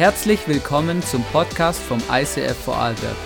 Herzlich 0.00 0.48
willkommen 0.48 1.02
zum 1.02 1.22
Podcast 1.24 1.78
vom 1.78 2.02
ICF 2.10 2.56
Vorarlberg. 2.56 3.16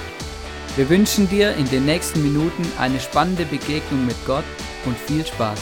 Wir 0.75 0.89
wünschen 0.89 1.29
dir 1.29 1.55
in 1.55 1.71
den 1.71 1.85
nächsten 1.85 2.21
Minuten 2.21 2.67
eine 2.81 2.99
spannende 2.99 3.45
Begegnung 3.45 4.05
mit 4.05 4.17
Gott 4.27 4.43
und 4.85 4.99
viel 4.99 5.25
Spaß. 5.25 5.61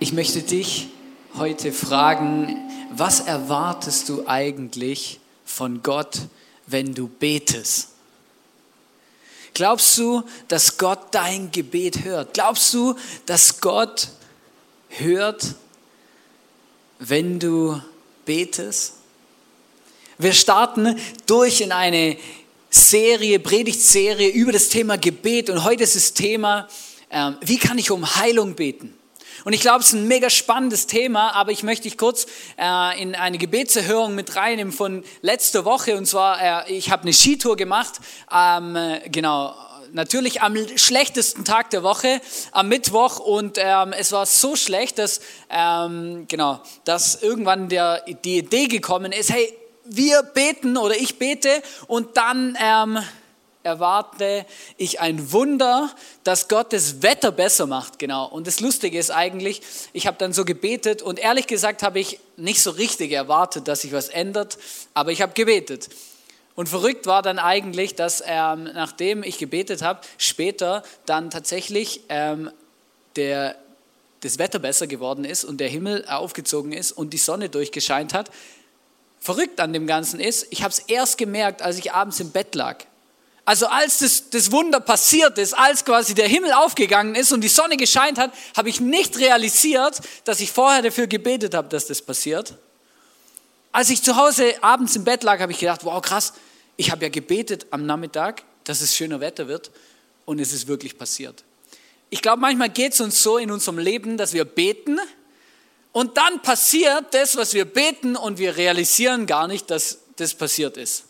Ich 0.00 0.12
möchte 0.12 0.42
dich 0.42 0.90
heute 1.38 1.72
fragen, 1.72 2.54
was 2.92 3.20
erwartest 3.20 4.10
du 4.10 4.28
eigentlich 4.28 5.18
von 5.46 5.82
Gott, 5.82 6.28
wenn 6.66 6.94
du 6.94 7.08
betest? 7.08 7.97
Glaubst 9.58 9.98
du, 9.98 10.22
dass 10.46 10.78
Gott 10.78 11.08
dein 11.10 11.50
Gebet 11.50 12.04
hört? 12.04 12.32
Glaubst 12.34 12.72
du, 12.72 12.94
dass 13.26 13.60
Gott 13.60 14.06
hört, 14.88 15.56
wenn 17.00 17.40
du 17.40 17.82
betest? 18.24 18.92
Wir 20.16 20.32
starten 20.32 20.96
durch 21.26 21.60
in 21.60 21.72
eine 21.72 22.16
Serie, 22.70 23.40
Predigtserie 23.40 24.28
über 24.28 24.52
das 24.52 24.68
Thema 24.68 24.96
Gebet 24.96 25.50
und 25.50 25.64
heute 25.64 25.82
ist 25.82 25.96
das 25.96 26.14
Thema, 26.14 26.68
äh, 27.08 27.32
wie 27.40 27.58
kann 27.58 27.78
ich 27.78 27.90
um 27.90 28.14
Heilung 28.14 28.54
beten? 28.54 28.96
Und 29.44 29.52
ich 29.52 29.60
glaube, 29.60 29.80
es 29.80 29.88
ist 29.88 29.94
ein 29.94 30.08
mega 30.08 30.30
spannendes 30.30 30.86
Thema, 30.86 31.34
aber 31.34 31.52
ich 31.52 31.62
möchte 31.62 31.84
dich 31.84 31.96
kurz 31.96 32.26
äh, 32.58 33.00
in 33.00 33.14
eine 33.14 33.38
Gebetserhörung 33.38 34.14
mit 34.14 34.36
reinnehmen 34.36 34.72
von 34.72 35.04
letzter 35.22 35.64
Woche. 35.64 35.96
Und 35.96 36.06
zwar, 36.06 36.66
äh, 36.68 36.72
ich 36.72 36.90
habe 36.90 37.02
eine 37.02 37.12
Skitour 37.12 37.56
gemacht, 37.56 38.00
ähm, 38.32 38.76
genau, 39.10 39.54
natürlich 39.92 40.42
am 40.42 40.56
schlechtesten 40.76 41.44
Tag 41.44 41.70
der 41.70 41.82
Woche, 41.82 42.20
am 42.52 42.68
Mittwoch. 42.68 43.18
Und 43.18 43.58
ähm, 43.58 43.92
es 43.92 44.12
war 44.12 44.26
so 44.26 44.56
schlecht, 44.56 44.98
dass, 44.98 45.20
ähm, 45.50 46.26
genau, 46.28 46.60
dass 46.84 47.22
irgendwann 47.22 47.68
der, 47.68 48.02
die 48.24 48.38
Idee 48.38 48.66
gekommen 48.66 49.12
ist, 49.12 49.30
hey, 49.32 49.52
wir 49.84 50.22
beten 50.22 50.76
oder 50.76 50.96
ich 50.96 51.18
bete 51.18 51.62
und 51.86 52.16
dann 52.16 52.56
ähm, 52.60 52.98
erwarte 53.62 54.46
ich 54.76 55.00
ein 55.00 55.32
Wunder, 55.32 55.90
dass 56.24 56.48
Gott 56.48 56.72
das 56.72 57.02
Wetter 57.02 57.32
besser 57.32 57.66
macht. 57.66 57.98
Genau. 57.98 58.26
Und 58.26 58.46
das 58.46 58.60
Lustige 58.60 58.98
ist 58.98 59.10
eigentlich, 59.10 59.62
ich 59.92 60.06
habe 60.06 60.16
dann 60.18 60.32
so 60.32 60.44
gebetet 60.44 61.02
und 61.02 61.18
ehrlich 61.18 61.46
gesagt 61.46 61.82
habe 61.82 62.00
ich 62.00 62.20
nicht 62.36 62.62
so 62.62 62.70
richtig 62.70 63.12
erwartet, 63.12 63.68
dass 63.68 63.82
sich 63.82 63.92
was 63.92 64.08
ändert, 64.08 64.58
aber 64.94 65.12
ich 65.12 65.22
habe 65.22 65.32
gebetet. 65.32 65.88
Und 66.54 66.68
verrückt 66.68 67.06
war 67.06 67.22
dann 67.22 67.38
eigentlich, 67.38 67.94
dass 67.94 68.20
ähm, 68.26 68.64
nachdem 68.64 69.22
ich 69.22 69.38
gebetet 69.38 69.82
habe, 69.82 70.00
später 70.16 70.82
dann 71.06 71.30
tatsächlich 71.30 72.00
ähm, 72.08 72.50
der, 73.14 73.54
das 74.22 74.38
Wetter 74.38 74.58
besser 74.58 74.88
geworden 74.88 75.24
ist 75.24 75.44
und 75.44 75.58
der 75.58 75.68
Himmel 75.68 76.04
aufgezogen 76.08 76.72
ist 76.72 76.90
und 76.90 77.12
die 77.12 77.18
Sonne 77.18 77.48
durchgescheint 77.48 78.12
hat. 78.12 78.32
Verrückt 79.20 79.60
an 79.60 79.72
dem 79.72 79.86
Ganzen 79.86 80.18
ist, 80.18 80.48
ich 80.50 80.62
habe 80.64 80.72
es 80.72 80.80
erst 80.80 81.16
gemerkt, 81.16 81.62
als 81.62 81.78
ich 81.78 81.92
abends 81.92 82.18
im 82.18 82.30
Bett 82.30 82.54
lag. 82.56 82.84
Also 83.48 83.66
als 83.68 84.00
das, 84.00 84.28
das 84.28 84.52
Wunder 84.52 84.78
passiert 84.78 85.38
ist, 85.38 85.54
als 85.54 85.82
quasi 85.82 86.14
der 86.14 86.28
Himmel 86.28 86.52
aufgegangen 86.52 87.14
ist 87.14 87.32
und 87.32 87.40
die 87.40 87.48
Sonne 87.48 87.78
gescheint 87.78 88.18
hat, 88.18 88.30
habe 88.54 88.68
ich 88.68 88.78
nicht 88.78 89.18
realisiert, 89.18 90.02
dass 90.24 90.40
ich 90.40 90.52
vorher 90.52 90.82
dafür 90.82 91.06
gebetet 91.06 91.54
habe, 91.54 91.66
dass 91.70 91.86
das 91.86 92.02
passiert. 92.02 92.56
Als 93.72 93.88
ich 93.88 94.02
zu 94.02 94.16
Hause 94.16 94.62
abends 94.62 94.96
im 94.96 95.04
Bett 95.04 95.22
lag, 95.22 95.40
habe 95.40 95.52
ich 95.52 95.60
gedacht, 95.60 95.82
wow 95.86 96.02
krass, 96.02 96.34
ich 96.76 96.90
habe 96.90 97.06
ja 97.06 97.08
gebetet 97.08 97.64
am 97.70 97.86
Nachmittag, 97.86 98.42
dass 98.64 98.82
es 98.82 98.94
schöner 98.94 99.20
Wetter 99.20 99.48
wird 99.48 99.70
und 100.26 100.40
es 100.40 100.52
ist 100.52 100.68
wirklich 100.68 100.98
passiert. 100.98 101.42
Ich 102.10 102.20
glaube, 102.20 102.42
manchmal 102.42 102.68
geht 102.68 102.92
es 102.92 103.00
uns 103.00 103.22
so 103.22 103.38
in 103.38 103.50
unserem 103.50 103.78
Leben, 103.78 104.18
dass 104.18 104.34
wir 104.34 104.44
beten 104.44 104.98
und 105.92 106.18
dann 106.18 106.42
passiert 106.42 107.14
das, 107.14 107.34
was 107.38 107.54
wir 107.54 107.64
beten 107.64 108.14
und 108.14 108.36
wir 108.36 108.58
realisieren 108.58 109.24
gar 109.24 109.48
nicht, 109.48 109.70
dass 109.70 110.00
das 110.16 110.34
passiert 110.34 110.76
ist. 110.76 111.04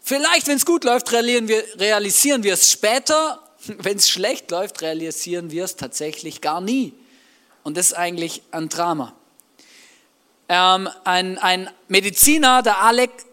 Vielleicht, 0.00 0.46
wenn 0.46 0.56
es 0.56 0.66
gut 0.66 0.84
läuft, 0.84 1.12
realisieren 1.12 2.42
wir, 2.42 2.54
es 2.54 2.70
später. 2.70 3.42
Wenn 3.66 3.98
es 3.98 4.08
schlecht 4.08 4.50
läuft, 4.50 4.80
realisieren 4.80 5.50
wir 5.50 5.64
es 5.64 5.76
tatsächlich 5.76 6.40
gar 6.40 6.62
nie. 6.62 6.94
Und 7.62 7.76
das 7.76 7.88
ist 7.88 7.92
eigentlich 7.92 8.42
ein 8.52 8.70
Drama. 8.70 9.14
Ähm, 10.48 10.88
ein, 11.04 11.36
ein 11.38 11.70
Mediziner, 11.86 12.62
der 12.62 12.80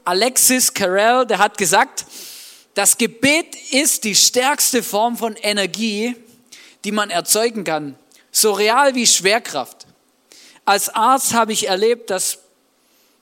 Alexis 0.03 0.73
Carrel, 0.73 1.25
der 1.25 1.37
hat 1.37 1.57
gesagt, 1.57 2.05
das 2.73 2.97
Gebet 2.97 3.55
ist 3.71 4.03
die 4.03 4.15
stärkste 4.15 4.83
Form 4.83 5.17
von 5.17 5.35
Energie, 5.37 6.15
die 6.83 6.91
man 6.91 7.09
erzeugen 7.09 7.63
kann. 7.63 7.97
So 8.31 8.51
real 8.51 8.93
wie 8.93 9.07
Schwerkraft. 9.07 9.87
Als 10.63 10.89
Arzt 10.89 11.33
habe 11.33 11.53
ich 11.53 11.69
erlebt, 11.69 12.09
dass 12.09 12.39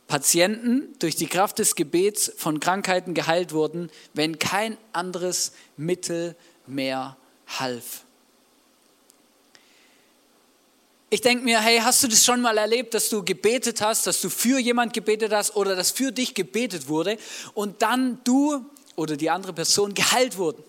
Patienten 0.08 0.94
durch 1.00 1.16
die 1.16 1.28
Kraft 1.28 1.60
des 1.60 1.76
Gebets 1.76 2.32
von 2.38 2.60
Krankheiten 2.60 3.14
geheilt 3.14 3.54
wurden, 3.54 3.90
wenn 4.14 4.38
kein 4.38 4.78
anderes 4.94 5.52
Mittel 5.78 6.36
mehr 6.68 7.18
half. 7.48 8.06
Ich 11.10 11.22
denke 11.22 11.44
mir, 11.44 11.60
hey, 11.60 11.80
hast 11.80 12.04
du 12.04 12.08
das 12.08 12.26
schon 12.26 12.42
mal 12.42 12.58
erlebt, 12.58 12.94
dass 12.94 13.10
du 13.10 13.24
gebetet 13.24 13.82
hast, 13.82 14.06
dass 14.06 14.20
du 14.22 14.30
für 14.30 14.60
jemand 14.60 14.94
gebetet 14.94 15.32
hast 15.32 15.56
oder 15.56 15.76
dass 15.76 15.92
für 15.92 16.12
dich 16.12 16.34
gebetet 16.34 16.88
wurde 16.88 17.18
und 17.54 17.82
dann 17.82 18.20
du 18.24 18.66
oder 18.96 19.16
die 19.16 19.30
andere 19.30 19.54
Person 19.54 19.94
geheilt 19.94 20.38
wurden? 20.38 20.64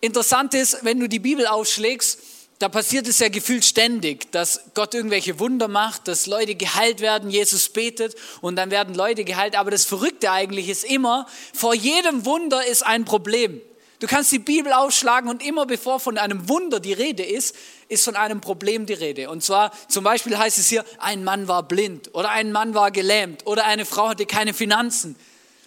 Interessant 0.00 0.54
ist, 0.54 0.84
wenn 0.84 1.00
du 1.00 1.08
die 1.08 1.18
Bibel 1.18 1.46
aufschlägst, 1.46 2.20
da 2.58 2.68
passiert 2.70 3.06
es 3.06 3.18
ja 3.18 3.28
gefühlt 3.28 3.64
ständig, 3.64 4.32
dass 4.32 4.60
Gott 4.74 4.94
irgendwelche 4.94 5.38
Wunder 5.38 5.68
macht, 5.68 6.08
dass 6.08 6.26
Leute 6.26 6.54
geheilt 6.54 7.00
werden, 7.00 7.30
Jesus 7.30 7.68
betet 7.68 8.14
und 8.40 8.56
dann 8.56 8.70
werden 8.70 8.94
Leute 8.94 9.24
geheilt. 9.24 9.56
Aber 9.56 9.70
das 9.70 9.84
Verrückte 9.84 10.30
eigentlich 10.30 10.68
ist 10.68 10.84
immer, 10.84 11.26
vor 11.52 11.74
jedem 11.74 12.24
Wunder 12.24 12.64
ist 12.66 12.84
ein 12.84 13.04
Problem. 13.04 13.60
Du 13.98 14.06
kannst 14.06 14.30
die 14.32 14.38
Bibel 14.38 14.72
aufschlagen 14.72 15.30
und 15.30 15.44
immer 15.44 15.64
bevor 15.64 16.00
von 16.00 16.18
einem 16.18 16.48
Wunder 16.48 16.80
die 16.80 16.92
Rede 16.92 17.22
ist, 17.22 17.54
ist 17.88 18.04
von 18.04 18.16
einem 18.16 18.40
Problem 18.40 18.84
die 18.84 18.92
Rede. 18.92 19.30
Und 19.30 19.42
zwar 19.42 19.72
zum 19.88 20.04
Beispiel 20.04 20.36
heißt 20.36 20.58
es 20.58 20.68
hier, 20.68 20.84
ein 20.98 21.24
Mann 21.24 21.48
war 21.48 21.62
blind 21.62 22.14
oder 22.14 22.30
ein 22.30 22.52
Mann 22.52 22.74
war 22.74 22.90
gelähmt 22.90 23.46
oder 23.46 23.64
eine 23.64 23.86
Frau 23.86 24.08
hatte 24.08 24.26
keine 24.26 24.52
Finanzen. 24.52 25.16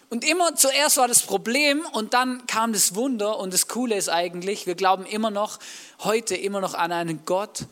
Und 0.09 0.23
immer 0.23 0.55
zuerst 0.55 0.97
war 0.97 1.07
das 1.07 1.21
Problem 1.21 1.85
und 1.93 2.15
dann 2.15 2.47
kam 2.47 2.73
das 2.73 2.95
Wunder 2.95 3.37
und 3.37 3.53
das 3.53 3.67
Coole 3.67 3.95
ist 3.95 4.09
eigentlich, 4.09 4.65
wir 4.65 4.73
glauben 4.73 5.05
immer 5.05 5.29
noch, 5.29 5.59
heute 5.99 6.35
immer 6.35 6.61
noch 6.61 6.73
an 6.73 6.91
einen 6.91 7.25
Gott, 7.25 7.65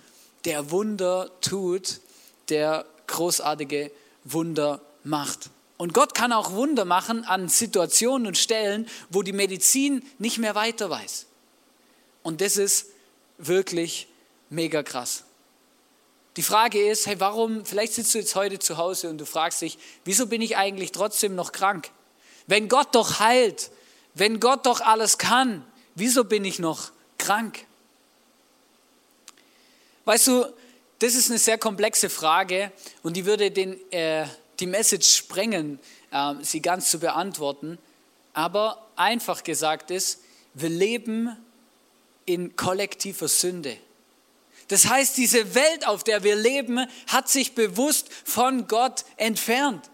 der 0.46 0.70
Wunder 0.70 1.32
tut, 1.42 2.00
der 2.50 2.86
großartige 3.08 3.92
Wunder 4.24 4.82
macht. 5.04 5.50
Und 5.78 5.94
Gott 5.94 6.14
kann 6.14 6.32
auch 6.32 6.52
Wunder 6.52 6.86
machen 6.86 7.26
an 7.26 7.50
Situationen 7.50 8.28
und 8.28 8.38
Stellen, 8.38 8.88
wo 9.10 9.24
die 9.24 9.34
Medizin 9.34 10.04
nicht 10.20 10.38
mehr 10.38 10.54
weiter 10.54 10.92
weiß. 10.92 11.26
Und 12.22 12.42
das 12.42 12.58
ist 12.58 12.88
wirklich 13.40 14.08
mega 14.50 14.84
krass. 14.84 15.24
Die 16.36 16.44
Frage 16.44 16.88
ist, 16.88 17.08
hey, 17.08 17.20
warum, 17.20 17.66
vielleicht 17.66 17.94
sitzt 17.94 18.14
du 18.14 18.20
jetzt 18.20 18.36
heute 18.36 18.60
zu 18.60 18.78
Hause 18.78 19.10
und 19.10 19.18
du 19.18 19.26
fragst 19.26 19.62
dich, 19.62 19.80
wieso 20.06 20.28
bin 20.28 20.42
ich 20.44 20.56
eigentlich 20.56 20.92
trotzdem 20.92 21.34
noch 21.34 21.52
krank? 21.52 21.90
Wenn 22.48 22.70
Gott 22.70 22.96
doch 22.96 23.20
heilt, 23.20 23.72
wenn 24.14 24.40
Gott 24.40 24.66
doch 24.66 24.82
alles 24.82 25.18
kann, 25.18 25.66
wieso 25.96 26.24
bin 26.24 26.46
ich 26.46 26.60
noch 26.60 26.92
krank? 27.18 27.66
Weißt 30.06 30.28
du, 30.28 30.46
das 31.00 31.14
ist 31.14 31.30
eine 31.30 31.38
sehr 31.38 31.58
komplexe 31.58 32.10
Frage 32.10 32.72
und 33.04 33.16
die 33.16 33.26
würde 33.26 33.52
den, 33.52 33.78
äh, 33.92 34.26
die 34.60 34.66
Message 34.66 35.14
sprengen, 35.14 35.80
äh, 36.12 36.34
sie 36.42 36.62
ganz 36.62 36.90
zu 36.90 37.00
beantworten. 37.00 37.78
Aber 38.34 38.88
einfach 38.96 39.44
gesagt 39.44 39.92
ist, 39.92 40.22
wir 40.54 40.70
leben 40.70 41.36
in 42.26 42.56
kollektiver 42.56 43.28
Sünde. 43.28 43.78
Das 44.70 44.88
heißt, 44.88 45.18
diese 45.18 45.56
Welt, 45.56 45.88
auf 45.88 46.04
der 46.04 46.24
wir 46.24 46.36
leben, 46.36 46.88
hat 47.08 47.30
sich 47.30 47.54
bewusst 47.54 48.10
von 48.26 48.68
Gott 48.68 49.06
entfernt. 49.18 49.90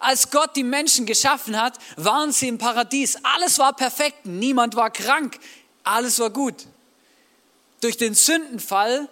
Als 0.00 0.30
Gott 0.30 0.56
die 0.56 0.64
Menschen 0.64 1.06
geschaffen 1.06 1.60
hat, 1.60 1.78
waren 1.96 2.32
sie 2.32 2.48
im 2.48 2.58
Paradies. 2.58 3.18
Alles 3.22 3.58
war 3.58 3.74
perfekt, 3.74 4.26
niemand 4.26 4.76
war 4.76 4.90
krank, 4.90 5.38
alles 5.84 6.18
war 6.18 6.30
gut. 6.30 6.66
Durch 7.80 7.96
den 7.96 8.14
Sündenfall, 8.14 9.08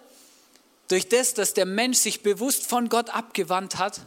durch 0.87 1.09
das, 1.09 1.33
dass 1.33 1.53
der 1.53 1.65
Mensch 1.65 1.97
sich 1.97 2.23
bewusst 2.23 2.67
von 2.67 2.89
Gott 2.89 3.09
abgewandt 3.09 3.77
hat, 3.77 4.01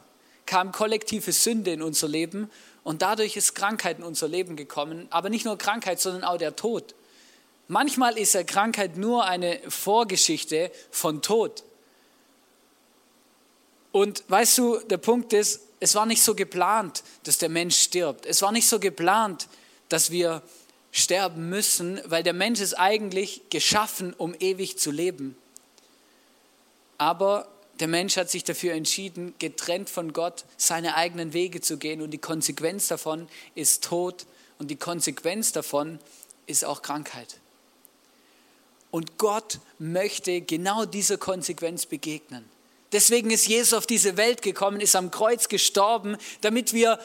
kam 0.46 0.72
kollektive 0.72 1.32
Sünde 1.32 1.72
in 1.72 1.82
unser 1.82 2.08
Leben 2.08 2.50
und 2.82 3.02
dadurch 3.02 3.37
ist 3.37 3.55
Krankheit 3.55 3.99
in 3.99 4.05
unser 4.05 4.28
Leben 4.28 4.56
gekommen. 4.56 5.06
Aber 5.11 5.28
nicht 5.28 5.44
nur 5.44 5.58
Krankheit, 5.58 6.00
sondern 6.00 6.25
auch 6.25 6.38
der 6.38 6.56
Tod. 6.56 6.94
Manchmal 7.69 8.19
ist 8.19 8.34
ja 8.34 8.43
Krankheit 8.43 8.96
nur 8.96 9.25
eine 9.25 9.61
Vorgeschichte 9.69 10.73
von 10.90 11.23
Tod. 11.23 11.62
Und 13.93 14.25
weißt 14.28 14.58
du, 14.58 14.78
der 14.81 14.99
Punkt 14.99 15.32
ist, 15.32 15.61
es 15.80 15.94
war 15.94 16.04
nicht 16.04 16.22
so 16.22 16.34
geplant, 16.34 17.02
dass 17.24 17.38
der 17.38 17.48
Mensch 17.48 17.76
stirbt. 17.78 18.26
Es 18.26 18.42
war 18.42 18.52
nicht 18.52 18.68
so 18.68 18.78
geplant, 18.78 19.48
dass 19.88 20.10
wir 20.10 20.42
sterben 20.92 21.48
müssen, 21.48 22.00
weil 22.04 22.22
der 22.22 22.34
Mensch 22.34 22.60
ist 22.60 22.74
eigentlich 22.74 23.42
geschaffen, 23.48 24.12
um 24.12 24.34
ewig 24.38 24.78
zu 24.78 24.90
leben. 24.90 25.36
Aber 26.98 27.48
der 27.80 27.88
Mensch 27.88 28.18
hat 28.18 28.30
sich 28.30 28.44
dafür 28.44 28.74
entschieden, 28.74 29.34
getrennt 29.38 29.88
von 29.88 30.12
Gott 30.12 30.44
seine 30.58 30.96
eigenen 30.96 31.32
Wege 31.32 31.62
zu 31.62 31.78
gehen 31.78 32.02
und 32.02 32.10
die 32.10 32.18
Konsequenz 32.18 32.88
davon 32.88 33.26
ist 33.54 33.84
Tod 33.84 34.26
und 34.58 34.70
die 34.70 34.76
Konsequenz 34.76 35.52
davon 35.52 35.98
ist 36.46 36.64
auch 36.64 36.82
Krankheit. 36.82 37.38
Und 38.90 39.16
Gott 39.16 39.60
möchte 39.78 40.42
genau 40.42 40.84
dieser 40.84 41.16
Konsequenz 41.16 41.86
begegnen. 41.86 42.44
Deswegen 42.92 43.31
ist 43.31 43.46
Jesus 43.46 43.72
auf 43.72 43.87
diese 43.87 44.16
Welt 44.16 44.42
gekommen, 44.42 44.81
ist 44.81 44.96
am 44.96 45.10
Kreuz 45.10 45.48
gestorben, 45.48 46.16
damit 46.40 46.72
wir 46.72 46.98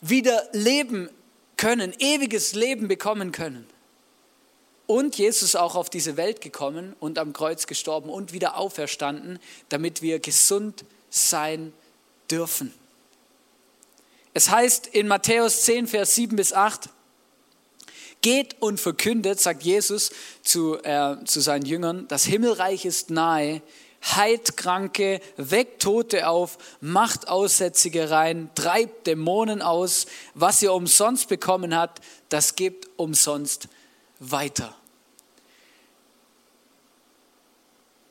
wieder 0.00 0.48
leben 0.52 1.10
können, 1.56 1.92
ewiges 1.98 2.54
Leben 2.54 2.86
bekommen 2.88 3.32
können. 3.32 3.66
Und 4.86 5.18
Jesus 5.18 5.56
auch 5.56 5.74
auf 5.74 5.90
diese 5.90 6.16
Welt 6.16 6.40
gekommen 6.40 6.94
und 7.00 7.18
am 7.18 7.32
Kreuz 7.32 7.66
gestorben 7.66 8.08
und 8.08 8.32
wieder 8.32 8.56
auferstanden, 8.56 9.40
damit 9.68 10.00
wir 10.00 10.20
gesund 10.20 10.84
sein 11.10 11.72
dürfen. 12.30 12.72
Es 14.32 14.50
heißt 14.50 14.88
in 14.88 15.08
Matthäus 15.08 15.62
10, 15.62 15.88
Vers 15.88 16.14
7 16.14 16.36
bis 16.36 16.52
8, 16.52 16.90
Geht 18.22 18.60
und 18.60 18.80
verkündet, 18.80 19.40
sagt 19.40 19.62
Jesus 19.62 20.10
zu, 20.42 20.82
äh, 20.82 21.16
zu 21.24 21.40
seinen 21.40 21.64
Jüngern, 21.64 22.08
das 22.08 22.24
Himmelreich 22.24 22.84
ist 22.84 23.10
nahe, 23.10 23.62
heilt 24.02 24.56
Kranke, 24.56 25.20
weckt 25.36 25.82
Tote 25.82 26.28
auf, 26.28 26.58
macht 26.80 27.28
Aussätzige 27.28 28.10
rein, 28.10 28.50
treibt 28.54 29.06
Dämonen 29.06 29.62
aus. 29.62 30.06
Was 30.34 30.62
ihr 30.62 30.72
umsonst 30.72 31.28
bekommen 31.28 31.74
habt, 31.74 32.02
das 32.28 32.56
gebt 32.56 32.88
umsonst 32.96 33.68
weiter. 34.18 34.74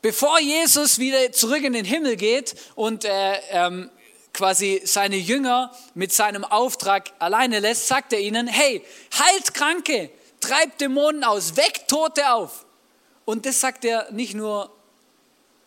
Bevor 0.02 0.38
Jesus 0.38 0.98
wieder 0.98 1.32
zurück 1.32 1.64
in 1.64 1.72
den 1.72 1.84
Himmel 1.84 2.16
geht 2.16 2.54
und 2.76 3.04
äh, 3.04 3.40
ähm, 3.50 3.90
quasi 4.32 4.82
seine 4.84 5.16
Jünger 5.16 5.72
mit 5.94 6.12
seinem 6.12 6.44
Auftrag 6.44 7.10
alleine 7.18 7.58
lässt, 7.58 7.88
sagt 7.88 8.12
er 8.12 8.20
ihnen, 8.20 8.46
hey, 8.46 8.84
heilt 9.18 9.54
Kranke, 9.54 10.10
treibt 10.40 10.80
Dämonen 10.80 11.24
aus, 11.24 11.56
weckt 11.56 11.88
Tote 11.88 12.32
auf. 12.32 12.66
Und 13.24 13.46
das 13.46 13.60
sagt 13.60 13.84
er 13.84 14.12
nicht 14.12 14.34
nur 14.34 14.75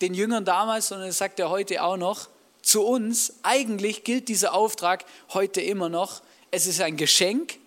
den 0.01 0.13
Jüngern 0.13 0.45
damals, 0.45 0.87
sondern 0.87 1.07
das 1.07 1.17
sagt 1.17 1.39
er 1.39 1.49
heute 1.49 1.83
auch 1.83 1.97
noch 1.97 2.29
zu 2.61 2.85
uns. 2.85 3.33
Eigentlich 3.43 4.03
gilt 4.03 4.27
dieser 4.27 4.53
Auftrag 4.53 5.05
heute 5.33 5.61
immer 5.61 5.89
noch. 5.89 6.21
Es 6.51 6.67
ist 6.67 6.81
ein 6.81 6.97
Geschenk, 6.97 7.57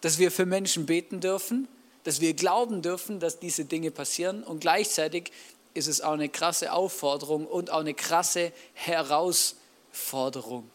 dass 0.00 0.18
wir 0.18 0.30
für 0.30 0.46
Menschen 0.46 0.86
beten 0.86 1.20
dürfen, 1.20 1.68
dass 2.04 2.20
wir 2.20 2.34
glauben 2.34 2.82
dürfen, 2.82 3.20
dass 3.20 3.38
diese 3.40 3.64
Dinge 3.64 3.90
passieren 3.90 4.42
und 4.42 4.60
gleichzeitig 4.60 5.32
ist 5.74 5.88
es 5.88 6.00
auch 6.00 6.12
eine 6.12 6.28
krasse 6.28 6.72
Aufforderung 6.72 7.46
und 7.46 7.70
auch 7.70 7.80
eine 7.80 7.94
krasse 7.94 8.52
Herausforderung. 8.74 10.68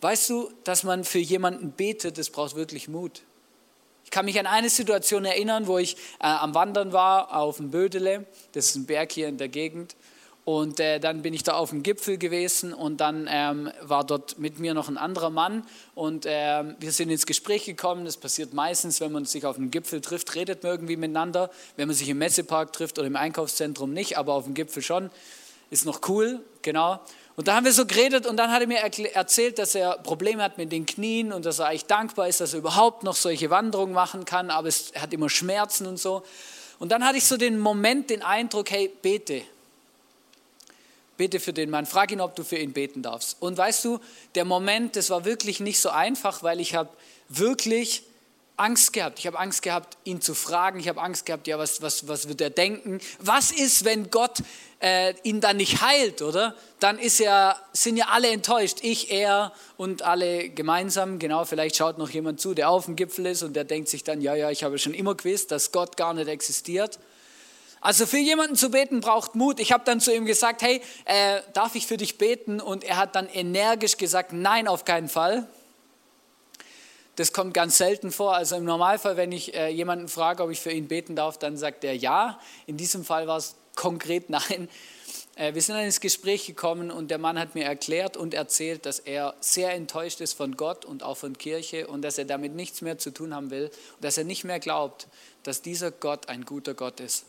Weißt 0.00 0.30
du, 0.30 0.52
dass 0.64 0.84
man 0.84 1.04
für 1.04 1.18
jemanden 1.18 1.72
betet, 1.72 2.18
das 2.18 2.30
braucht 2.30 2.54
wirklich 2.54 2.88
Mut. 2.88 3.22
Ich 4.06 4.12
kann 4.12 4.24
mich 4.24 4.38
an 4.38 4.46
eine 4.46 4.70
Situation 4.70 5.24
erinnern, 5.24 5.66
wo 5.66 5.78
ich 5.78 5.96
äh, 6.20 6.26
am 6.26 6.54
Wandern 6.54 6.92
war 6.92 7.36
auf 7.36 7.56
dem 7.56 7.72
Bödele, 7.72 8.24
das 8.52 8.66
ist 8.66 8.76
ein 8.76 8.86
Berg 8.86 9.10
hier 9.10 9.26
in 9.26 9.36
der 9.36 9.48
Gegend. 9.48 9.96
Und 10.44 10.78
äh, 10.78 11.00
dann 11.00 11.22
bin 11.22 11.34
ich 11.34 11.42
da 11.42 11.54
auf 11.54 11.70
dem 11.70 11.82
Gipfel 11.82 12.16
gewesen 12.16 12.72
und 12.72 12.98
dann 12.98 13.28
ähm, 13.28 13.68
war 13.82 14.04
dort 14.04 14.38
mit 14.38 14.60
mir 14.60 14.74
noch 14.74 14.88
ein 14.88 14.96
anderer 14.96 15.30
Mann 15.30 15.66
und 15.96 16.24
ähm, 16.28 16.76
wir 16.78 16.92
sind 16.92 17.10
ins 17.10 17.26
Gespräch 17.26 17.64
gekommen. 17.64 18.04
Das 18.04 18.16
passiert 18.16 18.54
meistens, 18.54 19.00
wenn 19.00 19.10
man 19.10 19.24
sich 19.24 19.44
auf 19.44 19.56
dem 19.56 19.72
Gipfel 19.72 20.00
trifft, 20.00 20.36
redet 20.36 20.62
man 20.62 20.70
irgendwie 20.70 20.96
miteinander. 20.96 21.50
Wenn 21.74 21.88
man 21.88 21.96
sich 21.96 22.08
im 22.08 22.18
Messepark 22.18 22.72
trifft 22.72 23.00
oder 23.00 23.08
im 23.08 23.16
Einkaufszentrum 23.16 23.92
nicht, 23.92 24.18
aber 24.18 24.34
auf 24.34 24.44
dem 24.44 24.54
Gipfel 24.54 24.84
schon, 24.84 25.10
ist 25.70 25.84
noch 25.84 26.08
cool, 26.08 26.44
genau. 26.62 27.00
Und 27.36 27.48
da 27.48 27.54
haben 27.54 27.66
wir 27.66 27.72
so 27.72 27.84
geredet 27.84 28.26
und 28.26 28.38
dann 28.38 28.50
hat 28.50 28.62
er 28.62 28.66
mir 28.66 28.78
erzählt, 28.78 29.58
dass 29.58 29.74
er 29.74 29.98
Probleme 29.98 30.42
hat 30.42 30.56
mit 30.56 30.72
den 30.72 30.86
Knien 30.86 31.34
und 31.34 31.44
dass 31.44 31.58
er 31.58 31.66
eigentlich 31.66 31.84
dankbar 31.84 32.28
ist, 32.28 32.40
dass 32.40 32.54
er 32.54 32.60
überhaupt 32.60 33.02
noch 33.02 33.14
solche 33.14 33.50
Wanderungen 33.50 33.92
machen 33.92 34.24
kann, 34.24 34.50
aber 34.50 34.68
es, 34.68 34.90
er 34.92 35.02
hat 35.02 35.12
immer 35.12 35.28
Schmerzen 35.28 35.86
und 35.86 35.98
so. 35.98 36.22
Und 36.78 36.92
dann 36.92 37.04
hatte 37.04 37.18
ich 37.18 37.24
so 37.24 37.36
den 37.36 37.58
Moment, 37.58 38.08
den 38.08 38.22
Eindruck, 38.22 38.70
hey, 38.70 38.90
bete, 39.02 39.42
bete 41.18 41.38
für 41.38 41.52
den 41.52 41.68
Mann, 41.68 41.84
frag 41.84 42.10
ihn, 42.10 42.22
ob 42.22 42.34
du 42.36 42.42
für 42.42 42.56
ihn 42.56 42.72
beten 42.72 43.02
darfst. 43.02 43.36
Und 43.40 43.58
weißt 43.58 43.84
du, 43.84 44.00
der 44.34 44.46
Moment, 44.46 44.96
das 44.96 45.10
war 45.10 45.26
wirklich 45.26 45.60
nicht 45.60 45.78
so 45.78 45.90
einfach, 45.90 46.42
weil 46.42 46.58
ich 46.58 46.74
habe 46.74 46.88
wirklich 47.28 48.02
Angst 48.56 48.92
gehabt. 48.94 49.18
Ich 49.18 49.26
habe 49.26 49.38
Angst 49.38 49.62
gehabt, 49.62 49.98
ihn 50.04 50.20
zu 50.20 50.34
fragen. 50.34 50.80
Ich 50.80 50.88
habe 50.88 51.00
Angst 51.00 51.26
gehabt, 51.26 51.46
ja, 51.46 51.58
was, 51.58 51.82
was, 51.82 52.08
was 52.08 52.28
wird 52.28 52.40
er 52.40 52.50
denken? 52.50 53.00
Was 53.18 53.52
ist, 53.52 53.84
wenn 53.84 54.10
Gott 54.10 54.38
äh, 54.80 55.14
ihn 55.24 55.40
dann 55.40 55.58
nicht 55.58 55.82
heilt, 55.82 56.22
oder? 56.22 56.54
Dann 56.80 56.98
ist 56.98 57.18
ja, 57.18 57.56
sind 57.72 57.98
ja 57.98 58.06
alle 58.08 58.28
enttäuscht. 58.28 58.78
Ich, 58.80 59.10
er 59.10 59.52
und 59.76 60.02
alle 60.02 60.48
gemeinsam. 60.48 61.18
Genau, 61.18 61.44
vielleicht 61.44 61.76
schaut 61.76 61.98
noch 61.98 62.10
jemand 62.10 62.40
zu, 62.40 62.54
der 62.54 62.70
auf 62.70 62.86
dem 62.86 62.96
Gipfel 62.96 63.26
ist 63.26 63.42
und 63.42 63.54
der 63.54 63.64
denkt 63.64 63.88
sich 63.88 64.04
dann, 64.04 64.22
ja, 64.22 64.34
ja, 64.34 64.50
ich 64.50 64.64
habe 64.64 64.78
schon 64.78 64.94
immer 64.94 65.14
gewusst, 65.14 65.50
dass 65.50 65.72
Gott 65.72 65.96
gar 65.98 66.14
nicht 66.14 66.28
existiert. 66.28 66.98
Also 67.82 68.06
für 68.06 68.18
jemanden 68.18 68.56
zu 68.56 68.70
beten 68.70 69.00
braucht 69.00 69.34
Mut. 69.34 69.60
Ich 69.60 69.70
habe 69.70 69.84
dann 69.84 70.00
zu 70.00 70.14
ihm 70.14 70.24
gesagt, 70.24 70.62
hey, 70.62 70.80
äh, 71.04 71.40
darf 71.52 71.74
ich 71.74 71.86
für 71.86 71.98
dich 71.98 72.16
beten? 72.16 72.60
Und 72.60 72.84
er 72.84 72.96
hat 72.96 73.14
dann 73.14 73.28
energisch 73.28 73.98
gesagt, 73.98 74.32
nein, 74.32 74.66
auf 74.66 74.86
keinen 74.86 75.08
Fall. 75.08 75.46
Das 77.16 77.32
kommt 77.32 77.54
ganz 77.54 77.78
selten 77.78 78.12
vor. 78.12 78.34
Also 78.34 78.56
im 78.56 78.64
Normalfall, 78.64 79.16
wenn 79.16 79.32
ich 79.32 79.54
äh, 79.54 79.68
jemanden 79.68 80.08
frage, 80.08 80.42
ob 80.42 80.50
ich 80.50 80.60
für 80.60 80.70
ihn 80.70 80.86
beten 80.86 81.16
darf, 81.16 81.38
dann 81.38 81.56
sagt 81.56 81.82
er 81.82 81.96
ja. 81.96 82.38
In 82.66 82.76
diesem 82.76 83.04
Fall 83.04 83.26
war 83.26 83.38
es 83.38 83.56
konkret 83.74 84.28
nein. 84.30 84.68
Äh, 85.34 85.54
wir 85.54 85.62
sind 85.62 85.76
dann 85.76 85.84
ins 85.84 86.00
Gespräch 86.00 86.46
gekommen 86.46 86.90
und 86.90 87.10
der 87.10 87.16
Mann 87.16 87.38
hat 87.38 87.54
mir 87.54 87.64
erklärt 87.64 88.18
und 88.18 88.34
erzählt, 88.34 88.84
dass 88.84 88.98
er 88.98 89.34
sehr 89.40 89.72
enttäuscht 89.72 90.20
ist 90.20 90.34
von 90.34 90.56
Gott 90.56 90.84
und 90.84 91.02
auch 91.02 91.16
von 91.16 91.38
Kirche 91.38 91.86
und 91.86 92.02
dass 92.02 92.18
er 92.18 92.26
damit 92.26 92.54
nichts 92.54 92.82
mehr 92.82 92.98
zu 92.98 93.10
tun 93.10 93.34
haben 93.34 93.50
will 93.50 93.70
und 93.94 94.04
dass 94.04 94.18
er 94.18 94.24
nicht 94.24 94.44
mehr 94.44 94.60
glaubt, 94.60 95.08
dass 95.42 95.62
dieser 95.62 95.90
Gott 95.90 96.28
ein 96.28 96.44
guter 96.44 96.74
Gott 96.74 97.00
ist. 97.00 97.24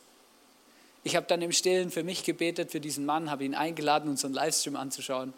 Ich 1.03 1.15
habe 1.15 1.27
dann 1.27 1.41
im 1.41 1.53
Stillen 1.53 1.91
für 1.91 2.03
mich 2.03 2.25
gebetet, 2.25 2.71
für 2.71 2.81
diesen 2.81 3.05
Mann, 3.05 3.31
habe 3.31 3.45
ihn 3.45 3.55
eingeladen, 3.55 4.09
unseren 4.09 4.33
Livestream 4.33 4.75
anzuschauen 4.75 5.33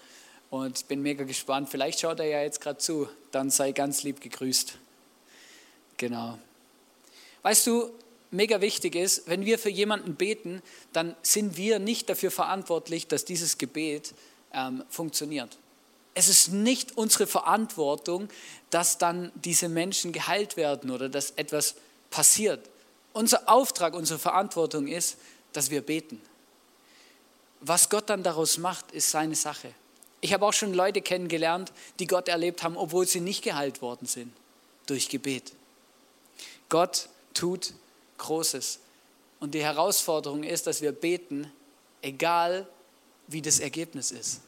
und 0.49 0.87
bin 0.87 1.01
mega 1.01 1.23
gespannt. 1.23 1.69
Vielleicht 1.69 1.99
schaut 1.99 2.19
er 2.19 2.25
ja 2.25 2.41
jetzt 2.41 2.61
gerade 2.61 2.79
zu, 2.79 3.07
dann 3.31 3.49
sei 3.49 3.71
ganz 3.71 4.03
lieb 4.03 4.21
gegrüßt. 4.21 4.77
Genau. 5.97 6.39
Weißt 7.41 7.67
du, 7.67 7.91
mega 8.31 8.61
wichtig 8.61 8.95
ist, 8.95 9.27
wenn 9.27 9.45
wir 9.45 9.59
für 9.59 9.69
jemanden 9.69 10.15
beten, 10.15 10.61
dann 10.93 11.15
sind 11.21 11.57
wir 11.57 11.79
nicht 11.79 12.09
dafür 12.09 12.31
verantwortlich, 12.31 13.07
dass 13.07 13.25
dieses 13.25 13.57
Gebet 13.57 14.13
ähm, 14.53 14.83
funktioniert. 14.89 15.57
Es 16.15 16.27
ist 16.27 16.49
nicht 16.49 16.97
unsere 16.97 17.27
Verantwortung, 17.27 18.29
dass 18.71 18.97
dann 18.97 19.31
diese 19.35 19.69
Menschen 19.69 20.11
geheilt 20.11 20.57
werden 20.57 20.89
oder 20.89 21.07
dass 21.07 21.31
etwas 21.31 21.75
passiert. 22.09 22.67
Unser 23.13 23.47
Auftrag, 23.47 23.93
unsere 23.93 24.19
Verantwortung 24.19 24.87
ist, 24.87 25.17
dass 25.53 25.69
wir 25.69 25.81
beten. 25.81 26.21
Was 27.61 27.89
Gott 27.89 28.09
dann 28.09 28.23
daraus 28.23 28.57
macht, 28.57 28.91
ist 28.91 29.11
seine 29.11 29.35
Sache. 29.35 29.73
Ich 30.21 30.33
habe 30.33 30.45
auch 30.45 30.53
schon 30.53 30.73
Leute 30.73 31.01
kennengelernt, 31.01 31.71
die 31.99 32.07
Gott 32.07 32.27
erlebt 32.27 32.63
haben, 32.63 32.77
obwohl 32.77 33.07
sie 33.07 33.21
nicht 33.21 33.43
geheilt 33.43 33.81
worden 33.81 34.05
sind, 34.05 34.33
durch 34.85 35.09
Gebet. 35.09 35.53
Gott 36.67 37.09
tut 37.33 37.73
Großes. 38.17 38.79
Und 39.39 39.53
die 39.53 39.63
Herausforderung 39.63 40.43
ist, 40.43 40.67
dass 40.67 40.81
wir 40.81 40.91
beten, 40.91 41.51
egal 42.01 42.67
wie 43.27 43.41
das 43.41 43.59
Ergebnis 43.59 44.11
ist. 44.11 44.41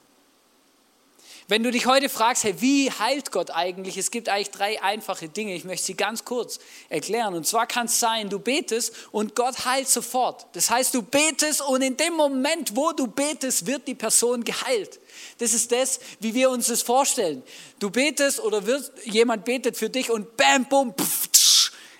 Wenn 1.52 1.64
du 1.64 1.72
dich 1.72 1.86
heute 1.86 2.08
fragst, 2.08 2.46
hey, 2.46 2.56
wie 2.62 2.90
heilt 2.90 3.34
Gott 3.34 3.52
eigentlich? 3.52 3.98
Es 3.98 4.10
gibt 4.10 4.30
eigentlich 4.30 4.52
drei 4.52 4.82
einfache 4.82 5.28
Dinge. 5.28 5.54
Ich 5.54 5.66
möchte 5.66 5.88
sie 5.88 5.96
ganz 5.96 6.24
kurz 6.24 6.62
erklären. 6.88 7.34
Und 7.34 7.46
zwar 7.46 7.68
kann 7.68 7.88
es 7.88 8.00
sein, 8.00 8.30
du 8.30 8.40
betest 8.40 8.94
und 9.12 9.36
Gott 9.36 9.66
heilt 9.66 9.90
sofort. 9.90 10.48
Das 10.54 10.70
heißt, 10.70 10.94
du 10.94 11.02
betest 11.02 11.62
und 11.62 11.82
in 11.82 11.98
dem 11.98 12.14
Moment, 12.14 12.78
wo 12.78 12.94
du 12.94 13.06
betest, 13.06 13.66
wird 13.66 13.86
die 13.86 13.96
Person 13.96 14.46
geheilt. 14.46 15.02
Das 15.40 15.54
ist 15.54 15.74
das, 15.74 16.00
wie 16.22 16.34
wir 16.34 16.50
uns 16.52 16.68
das 16.68 16.84
vorstellen. 16.84 17.44
Du 17.80 17.90
betest 17.90 18.40
oder 18.40 18.66
wird, 18.66 18.90
jemand 19.04 19.44
betet 19.44 19.76
für 19.76 19.90
dich 19.90 20.10
und 20.10 20.38
bam, 20.38 20.64
bum, 20.70 20.94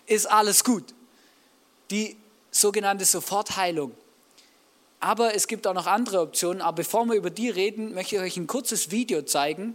ist 0.06 0.28
alles 0.28 0.64
gut. 0.64 0.94
Die 1.90 2.16
sogenannte 2.52 3.04
Sofortheilung. 3.04 3.92
Aber 5.02 5.36
es 5.36 5.48
gibt 5.48 5.66
auch 5.66 5.74
noch 5.74 5.88
andere 5.88 6.22
Optionen. 6.22 6.62
Aber 6.62 6.78
bevor 6.78 7.06
wir 7.06 7.16
über 7.16 7.32
die 7.32 7.50
reden, 7.50 7.94
möchte 7.94 8.16
ich 8.16 8.22
euch 8.22 8.38
ein 8.38 8.48
kurzes 8.48 8.92
Video 8.92 9.24
zeigen 9.24 9.74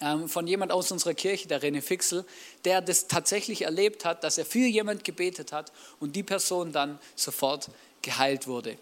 ähm, 0.00 0.28
von 0.28 0.46
jemand 0.46 0.70
aus 0.70 0.90
unserer 0.92 1.14
Kirche, 1.14 1.48
der 1.48 1.60
René 1.60 1.82
Fixel, 1.82 2.24
der 2.64 2.80
das 2.80 3.08
tatsächlich 3.08 3.64
erlebt 3.64 4.04
hat, 4.04 4.22
dass 4.22 4.38
er 4.38 4.44
für 4.44 4.58
jemand 4.58 5.04
gebetet 5.04 5.52
hat 5.52 5.72
und 5.98 6.14
die 6.14 6.22
Person 6.22 6.72
dann 6.72 6.98
sofort 7.16 7.70
geheilt 8.02 8.46
wurde. 8.46 8.76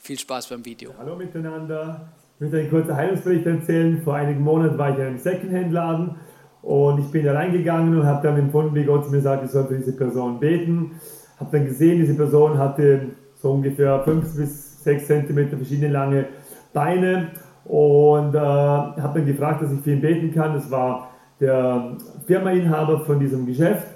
Viel 0.00 0.18
Spaß 0.18 0.48
beim 0.48 0.64
Video. 0.64 0.92
Hallo 0.98 1.14
miteinander. 1.14 2.08
Ich 2.34 2.40
möchte 2.40 2.58
einen 2.58 2.70
kurzen 2.70 2.96
Heilungsbericht 2.96 3.46
erzählen. 3.46 4.02
Vor 4.02 4.14
einigen 4.16 4.42
Monaten 4.42 4.76
war 4.78 4.90
ich 4.90 4.96
in 4.96 5.02
einem 5.02 5.18
Secondhand-Laden 5.18 6.16
Und 6.62 7.04
ich 7.04 7.10
bin 7.12 7.24
da 7.24 7.34
reingegangen 7.34 7.98
und 7.98 8.04
habe 8.04 8.26
dann 8.26 8.36
empfunden, 8.36 8.74
wie 8.74 8.84
Gott 8.84 9.08
mir 9.10 9.20
sagt, 9.20 9.44
ich 9.44 9.50
soll 9.52 9.68
für 9.68 9.76
diese 9.76 9.92
Person 9.92 10.40
beten. 10.40 11.00
Habe 11.38 11.56
dann 11.56 11.66
gesehen, 11.66 12.00
diese 12.00 12.14
Person 12.14 12.58
hatte 12.58 13.10
so 13.40 13.52
ungefähr 13.52 14.00
5 14.00 14.36
bis 14.36 14.82
6 14.84 15.06
Zentimeter 15.06 15.56
verschiedene 15.56 15.92
lange 15.92 16.26
Beine 16.72 17.28
und 17.64 18.34
äh, 18.34 18.38
habe 18.38 19.18
dann 19.18 19.26
gefragt, 19.26 19.62
dass 19.62 19.72
ich 19.72 19.80
für 19.80 19.92
ihn 19.92 20.00
beten 20.00 20.32
kann. 20.32 20.54
Das 20.54 20.70
war 20.70 21.10
der 21.40 21.96
Firmainhaber 22.26 23.00
von 23.00 23.20
diesem 23.20 23.46
Geschäft. 23.46 23.86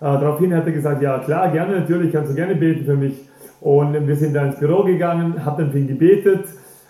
Äh, 0.00 0.04
daraufhin 0.04 0.54
hat 0.54 0.66
er 0.66 0.72
gesagt, 0.72 1.02
ja 1.02 1.18
klar, 1.18 1.50
gerne, 1.50 1.80
natürlich 1.80 2.12
kannst 2.12 2.30
du 2.30 2.34
gerne 2.34 2.56
beten 2.56 2.84
für 2.84 2.96
mich. 2.96 3.28
Und 3.60 4.06
wir 4.06 4.16
sind 4.16 4.34
dann 4.34 4.48
ins 4.48 4.58
Büro 4.58 4.84
gegangen, 4.84 5.44
habe 5.44 5.62
dann 5.62 5.72
für 5.72 5.78
ihn 5.78 5.88
gebetet, 5.88 6.46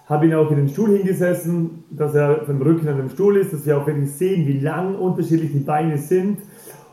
habe 0.06 0.26
ihn 0.26 0.34
auch 0.34 0.50
in 0.50 0.56
den 0.56 0.68
Stuhl 0.68 0.96
hingesessen, 0.96 1.84
dass 1.90 2.14
er 2.14 2.44
vom 2.44 2.62
Rücken 2.62 2.88
an 2.88 2.96
dem 2.96 3.10
Stuhl 3.10 3.36
ist, 3.36 3.52
dass 3.52 3.66
wir 3.66 3.76
auch 3.76 3.86
wirklich 3.86 4.12
sehen, 4.12 4.46
wie 4.46 4.60
lang 4.60 4.94
unterschiedlich 4.94 5.52
die 5.52 5.60
Beine 5.60 5.98
sind. 5.98 6.38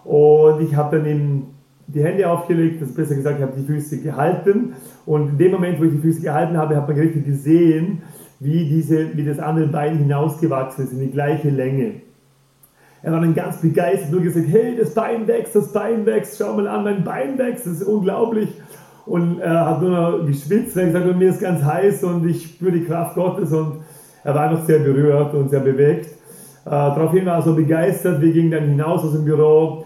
Und 0.03 0.61
ich 0.61 0.75
habe 0.75 0.97
dann 0.97 1.05
ihm 1.05 1.47
die 1.87 2.03
Hände 2.03 2.29
aufgelegt, 2.29 2.81
das 2.81 2.93
besser 2.93 3.15
gesagt, 3.15 3.37
ich 3.39 3.43
habe 3.43 3.57
die 3.57 3.65
Füße 3.65 3.99
gehalten. 3.99 4.73
Und 5.05 5.29
in 5.29 5.37
dem 5.37 5.51
Moment, 5.51 5.79
wo 5.79 5.85
ich 5.85 5.91
die 5.91 5.99
Füße 5.99 6.21
gehalten 6.21 6.57
habe, 6.57 6.75
hat 6.75 6.87
man 6.87 6.97
richtig 6.97 7.25
gesehen, 7.25 8.01
wie, 8.39 8.67
diese, 8.67 9.15
wie 9.15 9.25
das 9.25 9.39
andere 9.39 9.67
Bein 9.67 9.97
hinausgewachsen 9.97 10.85
ist, 10.85 10.93
in 10.93 10.99
die 10.99 11.11
gleiche 11.11 11.49
Länge. 11.49 12.01
Er 13.01 13.13
war 13.13 13.21
dann 13.21 13.33
ganz 13.33 13.61
begeistert 13.61 14.13
und 14.13 14.23
gesagt, 14.23 14.47
hey, 14.49 14.75
das 14.77 14.93
Bein 14.93 15.27
wächst, 15.27 15.55
das 15.55 15.71
Bein 15.71 16.05
wächst, 16.05 16.37
schau 16.37 16.53
mal 16.55 16.67
an, 16.67 16.83
mein 16.83 17.03
Bein 17.03 17.37
wächst, 17.37 17.65
das 17.65 17.73
ist 17.73 17.83
unglaublich. 17.83 18.49
Und 19.05 19.39
er 19.39 19.65
hat 19.65 19.81
nur 19.81 19.91
noch 19.91 20.25
geschwitzt, 20.25 20.75
er 20.75 20.87
hat 20.87 20.93
gesagt, 20.93 21.17
mir 21.17 21.29
ist 21.29 21.39
ganz 21.39 21.63
heiß 21.63 22.03
und 22.03 22.27
ich 22.27 22.43
spüre 22.43 22.73
die 22.73 22.83
Kraft 22.83 23.15
Gottes 23.15 23.53
und 23.53 23.77
er 24.23 24.35
war 24.35 24.49
einfach 24.49 24.65
sehr 24.65 24.79
berührt 24.79 25.33
und 25.33 25.49
sehr 25.49 25.61
bewegt. 25.61 26.07
Äh, 26.65 26.69
daraufhin 26.69 27.25
war 27.25 27.35
er 27.35 27.41
so 27.43 27.55
begeistert, 27.55 28.19
wir 28.19 28.33
gingen 28.33 28.51
dann 28.51 28.65
hinaus 28.65 29.05
aus 29.05 29.13
dem 29.13 29.23
Büro, 29.23 29.85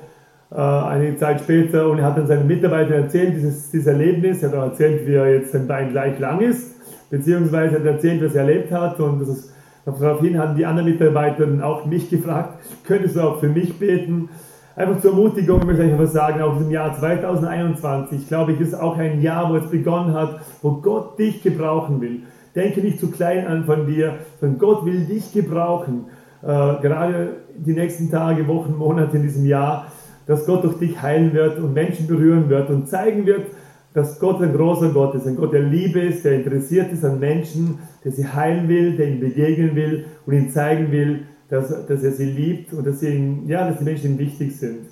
äh, 0.51 0.55
einige 0.55 1.17
Zeit 1.17 1.41
später 1.41 1.89
und 1.89 1.99
er 1.99 2.05
hat 2.05 2.17
dann 2.17 2.27
seinen 2.27 2.47
Mitarbeitern 2.47 3.03
erzählt, 3.03 3.35
dieses, 3.35 3.71
dieses 3.71 3.87
Erlebnis, 3.87 4.43
er 4.43 4.49
hat 4.49 4.57
auch 4.57 4.63
erzählt, 4.63 5.07
wie 5.07 5.13
er 5.13 5.33
jetzt 5.33 5.51
sein 5.51 5.67
Bein 5.67 5.91
gleich 5.91 6.19
lang 6.19 6.41
ist, 6.41 6.75
beziehungsweise 7.09 7.75
hat 7.75 7.85
er 7.85 7.93
erzählt, 7.93 8.23
was 8.23 8.35
er 8.35 8.41
erlebt 8.41 8.71
hat 8.71 8.99
und 8.99 9.21
das 9.21 9.29
ist 9.29 9.51
Daraufhin 9.85 10.37
haben 10.37 10.55
die 10.55 10.65
anderen 10.65 10.89
Mitarbeiter 10.89 11.47
auch 11.63 11.85
mich 11.85 12.09
gefragt, 12.09 12.59
könntest 12.85 13.15
du 13.15 13.21
auch 13.21 13.39
für 13.39 13.49
mich 13.49 13.77
beten? 13.79 14.29
Einfach 14.75 15.01
zur 15.01 15.11
Ermutigung 15.11 15.65
möchte 15.65 15.83
ich 15.83 15.91
einfach 15.91 16.07
sagen, 16.07 16.41
auch 16.41 16.59
im 16.59 16.71
Jahr 16.71 16.97
2021, 16.97 18.27
glaube 18.27 18.53
ich, 18.53 18.61
ist 18.61 18.73
auch 18.73 18.97
ein 18.97 19.21
Jahr, 19.21 19.51
wo 19.51 19.57
es 19.57 19.69
begonnen 19.69 20.13
hat, 20.13 20.39
wo 20.61 20.75
Gott 20.75 21.19
dich 21.19 21.43
gebrauchen 21.43 21.99
will. 21.99 22.21
Denke 22.55 22.81
nicht 22.81 22.99
zu 22.99 23.11
klein 23.11 23.47
an 23.47 23.65
von 23.65 23.85
dir, 23.85 24.19
sondern 24.39 24.59
Gott 24.59 24.85
will 24.85 25.05
dich 25.05 25.33
gebrauchen. 25.33 26.05
Äh, 26.41 26.45
gerade 26.45 27.37
die 27.57 27.73
nächsten 27.73 28.09
Tage, 28.09 28.47
Wochen, 28.47 28.75
Monate 28.77 29.17
in 29.17 29.23
diesem 29.23 29.45
Jahr, 29.45 29.87
dass 30.25 30.45
Gott 30.45 30.63
durch 30.63 30.77
dich 30.77 31.01
heilen 31.01 31.33
wird 31.33 31.59
und 31.59 31.73
Menschen 31.73 32.07
berühren 32.07 32.49
wird 32.49 32.69
und 32.69 32.87
zeigen 32.87 33.25
wird, 33.25 33.47
dass 33.93 34.19
Gott 34.19 34.41
ein 34.41 34.53
großer 34.53 34.89
Gott 34.89 35.15
ist, 35.15 35.27
ein 35.27 35.35
Gott 35.35 35.53
der 35.53 35.63
Liebe 35.63 35.99
ist, 35.99 36.23
der 36.23 36.33
interessiert 36.33 36.91
ist 36.93 37.03
an 37.03 37.19
Menschen, 37.19 37.79
der 38.03 38.11
sie 38.11 38.25
heilen 38.25 38.67
will, 38.67 38.95
der 38.95 39.07
ihnen 39.09 39.19
begegnen 39.19 39.75
will 39.75 40.05
und 40.25 40.33
ihnen 40.33 40.49
zeigen 40.49 40.91
will, 40.91 41.25
dass, 41.49 41.85
dass 41.85 42.03
er 42.03 42.11
sie 42.11 42.25
liebt 42.25 42.71
und 42.73 42.87
dass, 42.87 43.03
ihm, 43.03 43.47
ja, 43.47 43.67
dass 43.67 43.79
die 43.79 43.83
Menschen 43.83 44.11
ihm 44.11 44.19
wichtig 44.19 44.55
sind. 44.55 44.87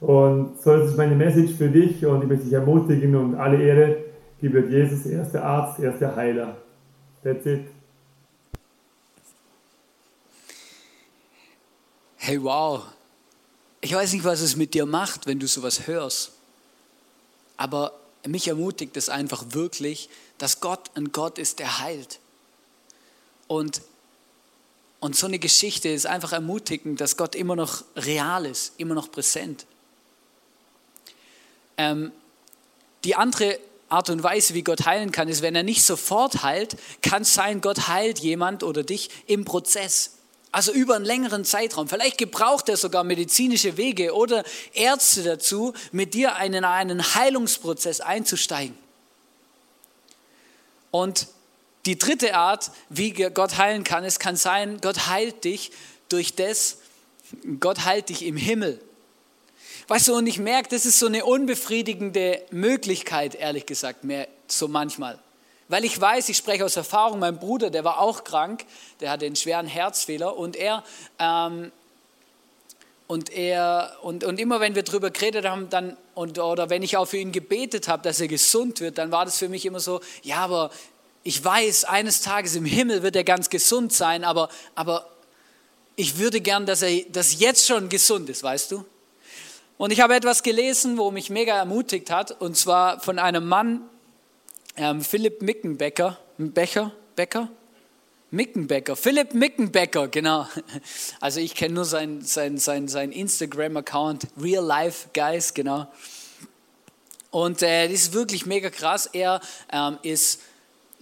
Und 0.00 0.60
so 0.60 0.72
ist 0.74 0.96
meine 0.96 1.16
Message 1.16 1.52
für 1.54 1.68
dich 1.68 2.04
und 2.06 2.22
ich 2.22 2.28
möchte 2.28 2.44
dich 2.44 2.52
ermutigen 2.52 3.16
und 3.16 3.34
alle 3.34 3.60
Ehre 3.60 3.96
gebührt 4.40 4.70
Jesus, 4.70 5.06
erster 5.06 5.42
Arzt, 5.42 5.80
erster 5.80 6.14
Heiler. 6.14 6.56
That's 7.22 7.46
it. 7.46 7.64
Hey, 12.16 12.42
wow. 12.42 12.84
Ich 13.84 13.92
weiß 13.92 14.14
nicht, 14.14 14.24
was 14.24 14.40
es 14.40 14.56
mit 14.56 14.72
dir 14.72 14.86
macht, 14.86 15.26
wenn 15.26 15.38
du 15.38 15.46
sowas 15.46 15.86
hörst. 15.86 16.32
Aber 17.58 17.92
mich 18.26 18.48
ermutigt 18.48 18.96
es 18.96 19.10
einfach 19.10 19.44
wirklich, 19.50 20.08
dass 20.38 20.60
Gott 20.60 20.90
ein 20.94 21.12
Gott 21.12 21.36
ist, 21.36 21.58
der 21.58 21.80
heilt. 21.80 22.18
Und, 23.46 23.82
und 25.00 25.16
so 25.16 25.26
eine 25.26 25.38
Geschichte 25.38 25.90
ist 25.90 26.06
einfach 26.06 26.32
ermutigend, 26.32 26.98
dass 26.98 27.18
Gott 27.18 27.34
immer 27.34 27.56
noch 27.56 27.84
real 27.94 28.46
ist, 28.46 28.72
immer 28.78 28.94
noch 28.94 29.12
präsent. 29.12 29.66
Ähm, 31.76 32.10
die 33.04 33.16
andere 33.16 33.58
Art 33.90 34.08
und 34.08 34.22
Weise, 34.22 34.54
wie 34.54 34.62
Gott 34.62 34.86
heilen 34.86 35.12
kann, 35.12 35.28
ist, 35.28 35.42
wenn 35.42 35.54
er 35.54 35.62
nicht 35.62 35.84
sofort 35.84 36.42
heilt, 36.42 36.78
kann 37.02 37.20
es 37.20 37.34
sein, 37.34 37.60
Gott 37.60 37.86
heilt 37.86 38.18
jemand 38.20 38.62
oder 38.62 38.82
dich 38.82 39.10
im 39.26 39.44
Prozess. 39.44 40.12
Also 40.54 40.70
über 40.70 40.94
einen 40.94 41.04
längeren 41.04 41.44
Zeitraum. 41.44 41.88
Vielleicht 41.88 42.16
gebraucht 42.16 42.68
er 42.68 42.76
sogar 42.76 43.02
medizinische 43.02 43.76
Wege 43.76 44.14
oder 44.14 44.44
Ärzte 44.72 45.24
dazu, 45.24 45.74
mit 45.90 46.14
dir 46.14 46.36
in 46.44 46.64
einen 46.64 47.16
Heilungsprozess 47.16 48.00
einzusteigen. 48.00 48.78
Und 50.92 51.26
die 51.86 51.98
dritte 51.98 52.36
Art, 52.36 52.70
wie 52.88 53.10
Gott 53.10 53.58
heilen 53.58 53.82
kann, 53.82 54.04
es 54.04 54.20
kann 54.20 54.36
sein, 54.36 54.80
Gott 54.80 55.08
heilt 55.08 55.42
dich 55.42 55.72
durch 56.08 56.36
das, 56.36 56.76
Gott 57.58 57.84
heilt 57.84 58.08
dich 58.08 58.24
im 58.24 58.36
Himmel. 58.36 58.80
Weißt 59.88 60.06
du, 60.06 60.14
und 60.14 60.28
ich 60.28 60.38
merke, 60.38 60.68
das 60.68 60.86
ist 60.86 61.00
so 61.00 61.06
eine 61.06 61.24
unbefriedigende 61.24 62.40
Möglichkeit, 62.52 63.34
ehrlich 63.34 63.66
gesagt, 63.66 64.04
mehr 64.04 64.28
so 64.46 64.68
manchmal. 64.68 65.18
Weil 65.74 65.84
ich 65.84 66.00
weiß, 66.00 66.28
ich 66.28 66.36
spreche 66.36 66.64
aus 66.64 66.76
Erfahrung, 66.76 67.18
mein 67.18 67.40
Bruder, 67.40 67.68
der 67.68 67.82
war 67.82 67.98
auch 67.98 68.22
krank, 68.22 68.64
der 69.00 69.10
hatte 69.10 69.26
einen 69.26 69.34
schweren 69.34 69.66
Herzfehler 69.66 70.36
und 70.36 70.54
er, 70.54 70.84
ähm, 71.18 71.72
und 73.08 73.30
er, 73.30 73.96
und, 74.02 74.22
und 74.22 74.38
immer 74.38 74.60
wenn 74.60 74.76
wir 74.76 74.84
darüber 74.84 75.10
geredet 75.10 75.46
haben, 75.46 75.70
dann, 75.70 75.96
und, 76.14 76.38
oder 76.38 76.70
wenn 76.70 76.84
ich 76.84 76.96
auch 76.96 77.06
für 77.06 77.16
ihn 77.16 77.32
gebetet 77.32 77.88
habe, 77.88 78.04
dass 78.04 78.20
er 78.20 78.28
gesund 78.28 78.80
wird, 78.80 78.98
dann 78.98 79.10
war 79.10 79.24
das 79.24 79.36
für 79.38 79.48
mich 79.48 79.66
immer 79.66 79.80
so, 79.80 80.00
ja, 80.22 80.36
aber 80.36 80.70
ich 81.24 81.44
weiß, 81.44 81.86
eines 81.86 82.20
Tages 82.20 82.54
im 82.54 82.66
Himmel 82.66 83.02
wird 83.02 83.16
er 83.16 83.24
ganz 83.24 83.50
gesund 83.50 83.92
sein, 83.92 84.22
aber, 84.22 84.50
aber 84.76 85.10
ich 85.96 86.18
würde 86.18 86.40
gern, 86.40 86.66
dass 86.66 86.82
er 86.82 87.02
das 87.08 87.40
jetzt 87.40 87.66
schon 87.66 87.88
gesund 87.88 88.30
ist, 88.30 88.44
weißt 88.44 88.70
du? 88.70 88.84
Und 89.76 89.90
ich 89.90 90.00
habe 90.00 90.14
etwas 90.14 90.44
gelesen, 90.44 90.98
wo 90.98 91.10
mich 91.10 91.30
mega 91.30 91.56
ermutigt 91.56 92.12
hat, 92.12 92.30
und 92.40 92.56
zwar 92.56 93.00
von 93.00 93.18
einem 93.18 93.48
Mann, 93.48 93.90
ähm, 94.76 95.00
Philipp 95.00 95.42
Mickenbecker, 95.42 96.18
Becher, 96.38 96.92
Becker? 97.16 97.48
Mickenbecker, 98.30 98.96
Philipp 98.96 99.32
Mickenbecker, 99.32 100.08
genau. 100.08 100.48
Also 101.20 101.40
ich 101.40 101.54
kenne 101.54 101.74
nur 101.74 101.84
sein, 101.84 102.20
sein, 102.22 102.58
sein, 102.58 102.88
sein 102.88 103.12
Instagram-Account, 103.12 104.26
Real 104.40 104.64
Life 104.64 105.08
Guys, 105.14 105.54
genau. 105.54 105.86
Und 107.30 107.62
äh, 107.62 107.88
das 107.88 108.00
ist 108.00 108.12
wirklich 108.12 108.44
mega 108.46 108.70
krass. 108.70 109.08
Er 109.12 109.40
ähm, 109.72 109.98
ist 110.02 110.40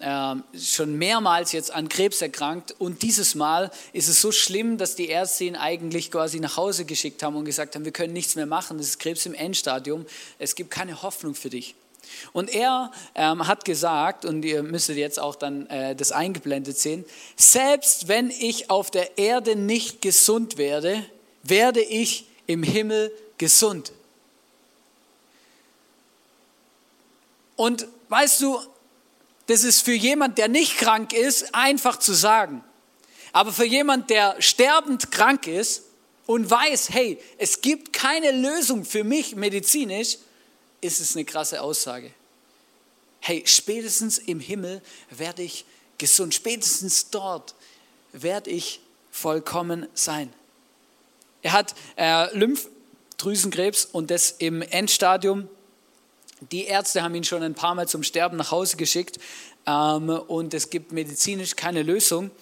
ähm, 0.00 0.42
schon 0.58 0.98
mehrmals 0.98 1.52
jetzt 1.52 1.70
an 1.70 1.88
Krebs 1.88 2.20
erkrankt 2.22 2.74
und 2.78 3.02
dieses 3.02 3.34
Mal 3.34 3.70
ist 3.92 4.08
es 4.08 4.20
so 4.20 4.32
schlimm, 4.32 4.76
dass 4.76 4.96
die 4.96 5.08
Ärzte 5.08 5.44
ihn 5.44 5.56
eigentlich 5.56 6.10
quasi 6.10 6.40
nach 6.40 6.56
Hause 6.56 6.84
geschickt 6.84 7.22
haben 7.22 7.36
und 7.36 7.44
gesagt 7.44 7.76
haben, 7.76 7.84
wir 7.84 7.92
können 7.92 8.12
nichts 8.12 8.34
mehr 8.34 8.46
machen, 8.46 8.78
das 8.78 8.88
ist 8.88 8.98
Krebs 8.98 9.26
im 9.26 9.34
Endstadium, 9.34 10.04
es 10.38 10.56
gibt 10.56 10.70
keine 10.70 11.02
Hoffnung 11.02 11.34
für 11.34 11.50
dich. 11.50 11.76
Und 12.32 12.54
er 12.54 12.90
ähm, 13.14 13.46
hat 13.46 13.64
gesagt, 13.64 14.24
und 14.24 14.44
ihr 14.44 14.62
müsstet 14.62 14.96
jetzt 14.96 15.18
auch 15.18 15.34
dann 15.34 15.66
äh, 15.68 15.94
das 15.94 16.12
eingeblendet 16.12 16.78
sehen, 16.78 17.04
selbst 17.36 18.08
wenn 18.08 18.30
ich 18.30 18.70
auf 18.70 18.90
der 18.90 19.18
Erde 19.18 19.56
nicht 19.56 20.02
gesund 20.02 20.56
werde, 20.56 21.04
werde 21.42 21.80
ich 21.80 22.26
im 22.46 22.62
Himmel 22.62 23.12
gesund. 23.38 23.92
Und 27.56 27.86
weißt 28.08 28.40
du, 28.40 28.60
das 29.46 29.64
ist 29.64 29.82
für 29.82 29.92
jemand, 29.92 30.38
der 30.38 30.48
nicht 30.48 30.78
krank 30.78 31.12
ist, 31.12 31.54
einfach 31.54 31.98
zu 31.98 32.12
sagen. 32.12 32.64
Aber 33.32 33.52
für 33.52 33.64
jemand, 33.64 34.10
der 34.10 34.36
sterbend 34.40 35.10
krank 35.10 35.46
ist 35.46 35.84
und 36.26 36.50
weiß, 36.50 36.90
hey, 36.90 37.18
es 37.38 37.60
gibt 37.60 37.92
keine 37.92 38.30
Lösung 38.30 38.84
für 38.84 39.04
mich 39.04 39.36
medizinisch, 39.36 40.18
ist 40.82 41.00
es 41.00 41.16
eine 41.16 41.24
krasse 41.24 41.62
Aussage. 41.62 42.12
Hey, 43.20 43.42
spätestens 43.46 44.18
im 44.18 44.40
Himmel 44.40 44.82
werde 45.08 45.42
ich 45.42 45.64
gesund, 45.96 46.34
spätestens 46.34 47.08
dort 47.08 47.54
werde 48.12 48.50
ich 48.50 48.80
vollkommen 49.10 49.86
sein. 49.94 50.30
Er 51.40 51.52
hat 51.52 51.74
äh, 51.96 52.36
Lymphdrüsenkrebs 52.36 53.86
und 53.86 54.10
das 54.10 54.32
im 54.32 54.60
Endstadium. 54.60 55.48
Die 56.50 56.64
Ärzte 56.64 57.02
haben 57.02 57.14
ihn 57.14 57.24
schon 57.24 57.42
ein 57.42 57.54
paar 57.54 57.74
Mal 57.74 57.86
zum 57.86 58.02
Sterben 58.02 58.36
nach 58.36 58.50
Hause 58.50 58.76
geschickt 58.76 59.20
ähm, 59.66 60.08
und 60.08 60.52
es 60.52 60.70
gibt 60.70 60.90
medizinisch 60.90 61.54
keine 61.54 61.82
Lösung. 61.82 62.32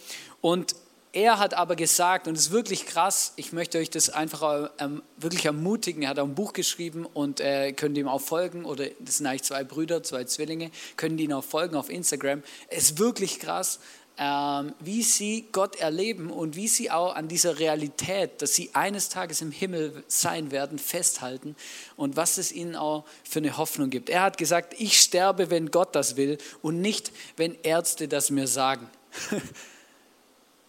Und 0.41 0.75
er 1.13 1.39
hat 1.39 1.55
aber 1.55 1.75
gesagt, 1.75 2.29
und 2.29 2.37
es 2.37 2.47
ist 2.47 2.51
wirklich 2.53 2.87
krass, 2.87 3.33
ich 3.37 3.53
möchte 3.53 3.79
euch 3.79 3.91
das 3.91 4.11
einfach 4.11 4.71
ähm, 4.79 5.03
wirklich 5.17 5.45
ermutigen, 5.45 6.03
er 6.03 6.11
hat 6.11 6.19
auch 6.19 6.25
ein 6.25 6.35
Buch 6.35 6.53
geschrieben 6.53 7.05
und 7.05 7.41
äh, 7.41 7.73
könnt 7.73 7.99
ihm 7.99 8.07
auch 8.07 8.21
folgen, 8.21 8.65
oder 8.65 8.87
das 9.01 9.19
sind 9.19 9.27
eigentlich 9.27 9.43
zwei 9.43 9.65
Brüder, 9.65 10.03
zwei 10.03 10.25
Zwillinge, 10.25 10.71
können 10.97 11.19
ihn 11.19 11.33
auch 11.33 11.45
folgen 11.45 11.75
auf 11.75 11.91
Instagram. 11.91 12.43
Es 12.69 12.85
ist 12.85 12.99
wirklich 12.99 13.41
krass. 13.41 13.81
ähm, 14.23 14.75
wie 14.81 15.03
sie 15.03 15.49
Gott 15.51 15.77
erleben 15.77 16.31
und 16.31 16.55
wie 16.55 16.69
sie 16.69 16.91
auch 16.91 17.17
an 17.17 17.27
dieser 17.27 17.59
Realität, 17.59 18.43
dass 18.43 18.55
sie 18.55 18.71
eines 18.75 19.09
Tages 19.09 19.41
im 19.41 19.51
Himmel 19.51 20.05
sein 20.09 20.51
werden, 20.51 20.79
festhalten 20.79 21.57
und 21.97 22.17
was 22.17 22.37
es 22.37 22.53
ihnen 22.53 22.77
auch 22.77 23.05
für 23.25 23.39
eine 23.39 23.57
Hoffnung 23.57 23.89
gibt. 23.89 24.11
Er 24.11 24.23
hat 24.23 24.37
gesagt, 24.37 24.75
ich 24.79 25.01
sterbe, 25.01 25.51
wenn 25.51 25.71
Gott 25.71 25.95
das 25.95 26.17
will 26.17 26.37
und 26.61 26.83
nicht, 26.83 27.13
wenn 27.37 27.57
Ärzte 27.63 28.09
das 28.09 28.31
mir 28.31 28.47
sagen. 28.47 28.91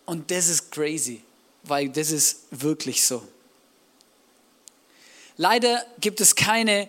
und 0.05 0.31
das 0.31 0.48
ist 0.48 0.72
crazy, 0.72 1.22
weil 1.63 1.89
das 1.89 2.12
ist 2.12 2.43
wirklich 2.51 3.03
so. 3.03 3.24
Leider 5.38 5.86
gibt 6.00 6.22
es 6.22 6.36
keine 6.36 6.88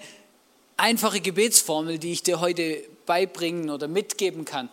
einfache 0.77 1.21
Gebetsformel, 1.21 1.99
die 1.99 2.13
ich 2.13 2.23
dir 2.23 2.41
heute 2.41 2.83
beibringen 3.07 3.71
oder 3.71 3.89
mitgeben 3.89 4.45
kann. 4.45 4.69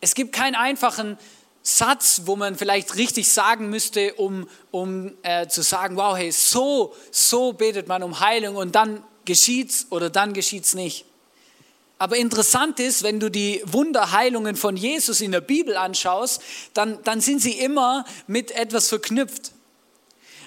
Es 0.00 0.14
gibt 0.14 0.32
keinen 0.32 0.54
einfachen 0.54 1.18
Satz, 1.62 2.22
wo 2.24 2.36
man 2.36 2.56
vielleicht 2.56 2.96
richtig 2.96 3.30
sagen 3.30 3.68
müsste, 3.68 4.14
um, 4.14 4.48
um 4.70 5.12
äh, 5.22 5.48
zu 5.48 5.62
sagen, 5.62 5.96
wow, 5.96 6.16
hey, 6.16 6.30
so, 6.30 6.94
so 7.10 7.52
betet 7.52 7.88
man 7.88 8.02
um 8.02 8.20
Heilung 8.20 8.56
und 8.56 8.74
dann 8.74 9.02
geschieht's 9.24 9.86
oder 9.90 10.08
dann 10.08 10.32
geschieht's 10.32 10.74
nicht. 10.74 11.04
Aber 11.98 12.16
interessant 12.16 12.78
ist, 12.78 13.02
wenn 13.02 13.18
du 13.18 13.28
die 13.28 13.60
Wunderheilungen 13.64 14.54
von 14.54 14.76
Jesus 14.76 15.20
in 15.20 15.32
der 15.32 15.40
Bibel 15.40 15.76
anschaust, 15.76 16.40
dann, 16.72 17.02
dann 17.02 17.20
sind 17.20 17.40
sie 17.40 17.58
immer 17.58 18.04
mit 18.26 18.52
etwas 18.52 18.88
verknüpft. 18.88 19.52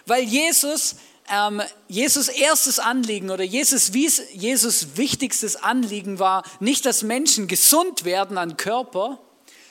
Weil 0.05 0.23
Jesus 0.23 0.95
ähm, 1.29 1.61
Jesus 1.87 2.27
erstes 2.27 2.79
Anliegen 2.79 3.29
oder 3.29 3.43
Jesus, 3.43 3.91
Jesus 3.93 4.97
wichtigstes 4.97 5.55
Anliegen 5.55 6.19
war 6.19 6.43
nicht, 6.59 6.85
dass 6.85 7.03
Menschen 7.03 7.47
gesund 7.47 8.05
werden 8.05 8.37
an 8.37 8.57
Körper, 8.57 9.19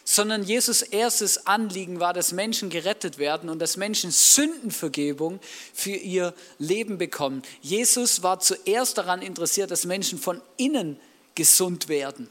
sondern 0.04 0.42
Jesus 0.42 0.82
erstes 0.82 1.46
Anliegen 1.46 2.00
war, 2.00 2.12
dass 2.12 2.32
Menschen 2.32 2.70
gerettet 2.70 3.18
werden 3.18 3.48
und 3.50 3.58
dass 3.58 3.76
Menschen 3.76 4.10
Sündenvergebung 4.10 5.38
für 5.74 5.90
ihr 5.90 6.34
Leben 6.58 6.98
bekommen. 6.98 7.42
Jesus 7.60 8.22
war 8.22 8.40
zuerst 8.40 8.96
daran 8.96 9.20
interessiert, 9.20 9.70
dass 9.70 9.84
Menschen 9.84 10.18
von 10.18 10.40
innen 10.56 10.98
gesund 11.40 11.88
werden. 11.88 12.28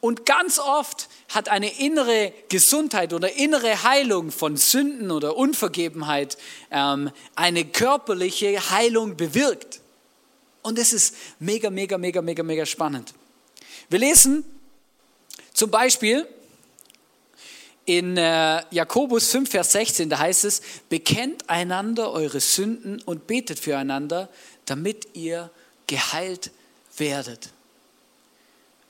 Und 0.00 0.26
ganz 0.26 0.60
oft 0.60 1.08
hat 1.30 1.48
eine 1.48 1.80
innere 1.80 2.32
Gesundheit 2.48 3.12
oder 3.12 3.32
innere 3.32 3.82
Heilung 3.82 4.30
von 4.30 4.56
Sünden 4.56 5.10
oder 5.10 5.36
Unvergebenheit 5.36 6.38
ähm, 6.70 7.10
eine 7.34 7.64
körperliche 7.64 8.70
Heilung 8.70 9.16
bewirkt. 9.16 9.80
Und 10.62 10.78
das 10.78 10.92
ist 10.92 11.16
mega, 11.40 11.68
mega, 11.68 11.98
mega, 11.98 12.22
mega, 12.22 12.44
mega 12.44 12.64
spannend. 12.64 13.12
Wir 13.88 13.98
lesen 13.98 14.44
zum 15.52 15.72
Beispiel 15.72 16.24
in 17.86 18.16
äh, 18.16 18.62
Jakobus 18.70 19.28
5, 19.32 19.50
Vers 19.50 19.72
16, 19.72 20.08
da 20.08 20.20
heißt 20.20 20.44
es, 20.44 20.62
bekennt 20.88 21.50
einander 21.50 22.12
eure 22.12 22.38
Sünden 22.38 23.02
und 23.02 23.26
betet 23.26 23.58
füreinander, 23.58 24.28
damit 24.66 25.08
ihr 25.14 25.50
geheilt 25.88 26.52
werdet. 26.96 27.50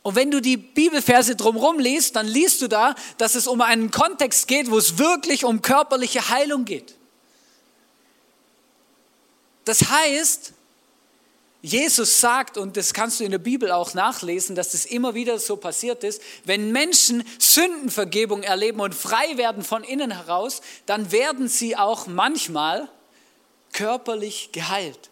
Und 0.06 0.14
wenn 0.14 0.30
du 0.30 0.40
die 0.40 0.56
Bibelverse 0.56 1.34
drumherum 1.34 1.80
liest, 1.80 2.14
dann 2.14 2.28
liest 2.28 2.62
du 2.62 2.68
da, 2.68 2.94
dass 3.18 3.34
es 3.34 3.48
um 3.48 3.60
einen 3.60 3.90
Kontext 3.90 4.46
geht, 4.46 4.70
wo 4.70 4.78
es 4.78 4.98
wirklich 4.98 5.44
um 5.44 5.62
körperliche 5.62 6.28
Heilung 6.28 6.64
geht. 6.64 6.94
Das 9.64 9.90
heißt, 9.90 10.52
Jesus 11.60 12.20
sagt, 12.20 12.56
und 12.56 12.76
das 12.76 12.94
kannst 12.94 13.18
du 13.18 13.24
in 13.24 13.32
der 13.32 13.38
Bibel 13.38 13.72
auch 13.72 13.94
nachlesen, 13.94 14.54
dass 14.54 14.70
das 14.70 14.84
immer 14.84 15.14
wieder 15.14 15.40
so 15.40 15.56
passiert 15.56 16.04
ist, 16.04 16.22
wenn 16.44 16.70
Menschen 16.70 17.24
Sündenvergebung 17.40 18.44
erleben 18.44 18.78
und 18.78 18.94
frei 18.94 19.36
werden 19.36 19.64
von 19.64 19.82
innen 19.82 20.12
heraus, 20.12 20.60
dann 20.86 21.10
werden 21.10 21.48
sie 21.48 21.76
auch 21.76 22.06
manchmal 22.06 22.88
körperlich 23.72 24.50
geheilt. 24.52 25.10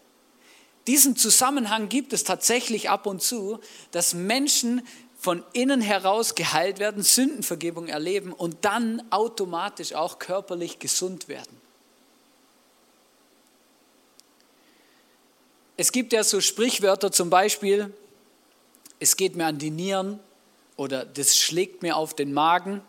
Diesen 0.86 1.16
Zusammenhang 1.16 1.88
gibt 1.88 2.12
es 2.12 2.24
tatsächlich 2.24 2.90
ab 2.90 3.06
und 3.06 3.22
zu, 3.22 3.58
dass 3.90 4.14
Menschen 4.14 4.86
von 5.18 5.42
innen 5.54 5.80
heraus 5.80 6.34
geheilt 6.34 6.78
werden, 6.78 7.02
Sündenvergebung 7.02 7.88
erleben 7.88 8.32
und 8.32 8.64
dann 8.66 9.02
automatisch 9.10 9.94
auch 9.94 10.18
körperlich 10.18 10.78
gesund 10.78 11.28
werden. 11.28 11.60
Es 15.76 15.92
gibt 15.92 16.12
ja 16.12 16.22
so 16.22 16.40
Sprichwörter 16.40 17.10
zum 17.10 17.30
Beispiel, 17.30 17.92
es 19.00 19.16
geht 19.16 19.34
mir 19.34 19.46
an 19.46 19.58
die 19.58 19.70
Nieren 19.70 20.20
oder 20.76 21.04
das 21.04 21.38
schlägt 21.38 21.82
mir 21.82 21.96
auf 21.96 22.14
den 22.14 22.32
Magen. 22.32 22.82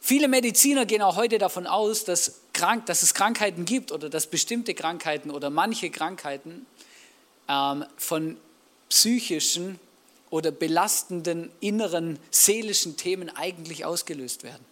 Viele 0.00 0.26
Mediziner 0.26 0.84
gehen 0.84 1.02
auch 1.02 1.16
heute 1.16 1.38
davon 1.38 1.66
aus, 1.66 2.04
dass, 2.04 2.40
krank, 2.52 2.86
dass 2.86 3.02
es 3.02 3.14
Krankheiten 3.14 3.64
gibt 3.64 3.92
oder 3.92 4.08
dass 4.08 4.26
bestimmte 4.26 4.74
Krankheiten 4.74 5.30
oder 5.30 5.50
manche 5.50 5.90
Krankheiten 5.90 6.66
ähm, 7.48 7.84
von 7.96 8.36
psychischen 8.88 9.78
oder 10.30 10.50
belastenden 10.50 11.50
inneren 11.60 12.18
seelischen 12.30 12.96
Themen 12.96 13.30
eigentlich 13.36 13.84
ausgelöst 13.84 14.44
werden. 14.44 14.64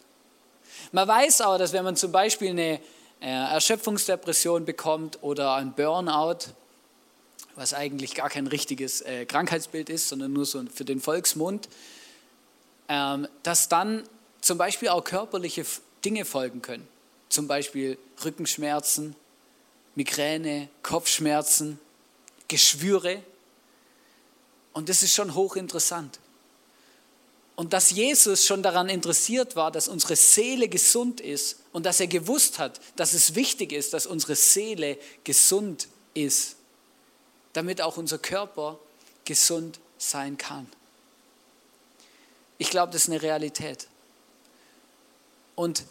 Man 0.92 1.06
weiß 1.06 1.42
aber, 1.42 1.58
dass 1.58 1.72
wenn 1.72 1.84
man 1.84 1.96
zum 1.96 2.12
Beispiel 2.12 2.50
eine 2.50 2.80
äh, 3.20 3.28
Erschöpfungsdepression 3.28 4.64
bekommt 4.64 5.18
oder 5.22 5.54
ein 5.54 5.74
Burnout, 5.74 6.38
was 7.56 7.74
eigentlich 7.74 8.14
gar 8.14 8.30
kein 8.30 8.46
richtiges 8.46 9.02
äh, 9.02 9.26
Krankheitsbild 9.26 9.90
ist, 9.90 10.08
sondern 10.08 10.32
nur 10.32 10.46
so 10.46 10.64
für 10.72 10.86
den 10.86 11.00
Volksmund, 11.00 11.68
ähm, 12.88 13.28
dass 13.42 13.68
dann 13.68 14.04
zum 14.40 14.56
Beispiel 14.56 14.88
auch 14.88 15.04
körperliche 15.04 15.66
Dinge 16.04 16.24
folgen 16.24 16.62
können. 16.62 16.88
Zum 17.30 17.48
Beispiel 17.48 17.96
Rückenschmerzen, 18.22 19.16
Migräne, 19.94 20.68
Kopfschmerzen, 20.82 21.78
Geschwüre. 22.48 23.22
Und 24.74 24.90
das 24.90 25.02
ist 25.02 25.14
schon 25.14 25.34
hochinteressant. 25.34 26.20
Und 27.56 27.72
dass 27.72 27.90
Jesus 27.90 28.46
schon 28.46 28.62
daran 28.62 28.88
interessiert 28.88 29.54
war, 29.54 29.70
dass 29.70 29.86
unsere 29.86 30.16
Seele 30.16 30.68
gesund 30.68 31.20
ist 31.20 31.56
und 31.72 31.84
dass 31.84 32.00
er 32.00 32.06
gewusst 32.06 32.58
hat, 32.58 32.80
dass 32.96 33.12
es 33.12 33.34
wichtig 33.34 33.72
ist, 33.72 33.92
dass 33.92 34.06
unsere 34.06 34.34
Seele 34.34 34.98
gesund 35.24 35.88
ist, 36.14 36.56
damit 37.52 37.82
auch 37.82 37.96
unser 37.96 38.18
Körper 38.18 38.78
gesund 39.24 39.78
sein 39.98 40.38
kann. 40.38 40.66
Ich 42.56 42.70
glaube, 42.70 42.92
das 42.92 43.02
ist 43.02 43.08
eine 43.10 43.22
Realität. 43.22 43.86
Und 45.54 45.84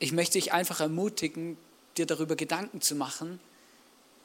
ich 0.00 0.12
möchte 0.12 0.38
dich 0.38 0.52
einfach 0.52 0.80
ermutigen, 0.80 1.56
dir 1.96 2.06
darüber 2.06 2.34
Gedanken 2.34 2.80
zu 2.80 2.96
machen, 2.96 3.38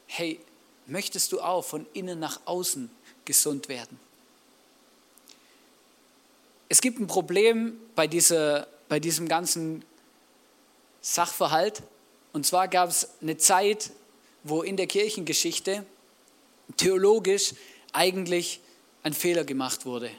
hey, 0.06 0.40
möchtest 0.86 1.30
du 1.32 1.40
auch 1.40 1.62
von 1.62 1.86
innen 1.92 2.18
nach 2.18 2.40
außen 2.46 2.90
gesund 3.24 3.68
werden? 3.68 4.00
Es 6.68 6.80
gibt 6.80 6.98
ein 6.98 7.06
Problem 7.06 7.78
bei, 7.94 8.06
dieser, 8.06 8.66
bei 8.88 8.98
diesem 8.98 9.28
ganzen 9.28 9.84
Sachverhalt. 11.00 11.82
Und 12.32 12.46
zwar 12.46 12.68
gab 12.68 12.88
es 12.88 13.08
eine 13.20 13.36
Zeit, 13.36 13.92
wo 14.42 14.62
in 14.62 14.76
der 14.76 14.86
Kirchengeschichte 14.86 15.84
theologisch 16.76 17.54
eigentlich 17.92 18.60
ein 19.02 19.12
Fehler 19.12 19.44
gemacht 19.44 19.86
wurde. 19.86 20.10